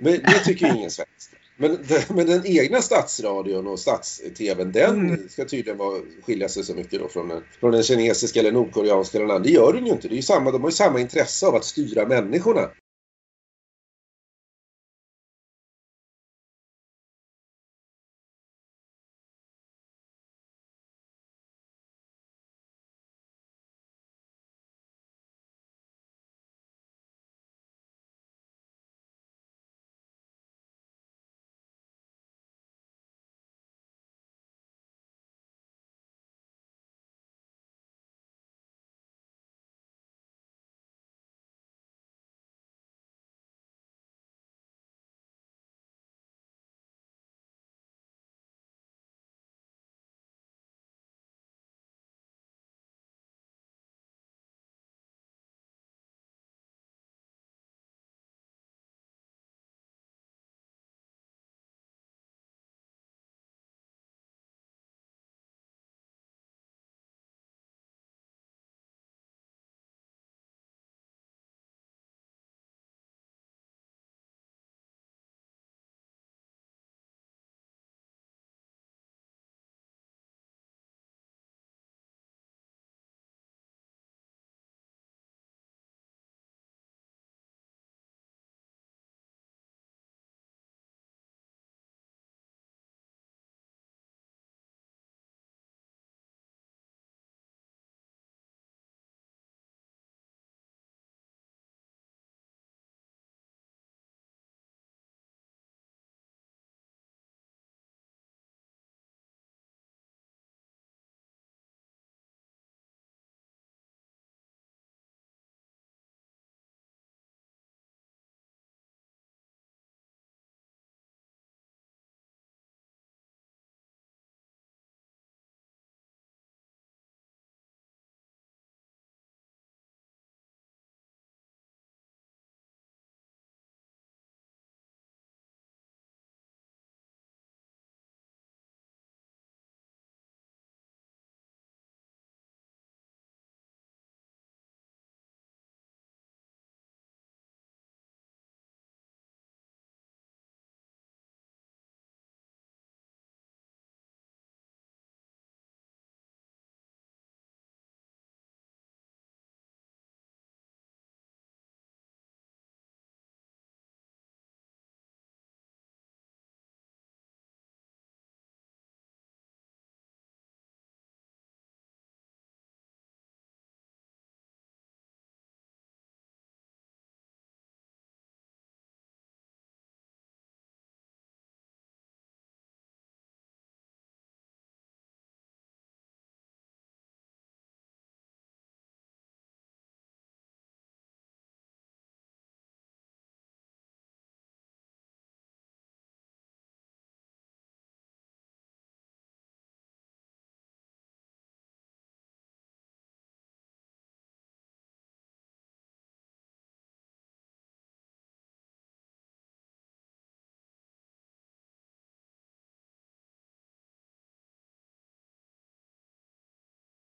Men 0.00 0.12
det 0.12 0.38
tycker 0.44 0.66
ju 0.66 0.76
ingen 0.78 0.90
svensk. 0.90 1.30
Men, 1.56 1.78
den- 1.88 2.16
men 2.16 2.26
den 2.26 2.46
egna 2.46 2.82
statsradion 2.82 3.66
och 3.66 3.78
stats-tvn 3.78 4.72
den 4.72 4.98
Mm. 4.98 5.28
ska 5.28 5.44
tydligen 5.44 5.78
vara, 5.78 6.00
skilja 6.22 6.48
sig 6.48 6.64
så 6.64 6.74
mycket 6.74 7.00
då 7.00 7.08
från 7.08 7.28
den, 7.28 7.42
från 7.60 7.72
den 7.72 7.82
kinesiska 7.82 8.40
eller 8.40 8.52
nordkoreanska 8.52 9.18
eller 9.18 9.26
den 9.26 9.36
andra. 9.36 9.48
Det 9.48 9.54
gör 9.54 9.72
den 9.72 9.86
ju 9.86 9.92
inte. 9.92 10.08
Det 10.08 10.14
är 10.14 10.16
ju 10.16 10.22
samma, 10.22 10.50
de 10.50 10.62
har 10.62 10.68
ju 10.70 10.74
samma 10.76 11.00
intresse 11.00 11.46
av 11.46 11.54
att 11.54 11.64
styra 11.64 12.06
människorna 12.08 12.70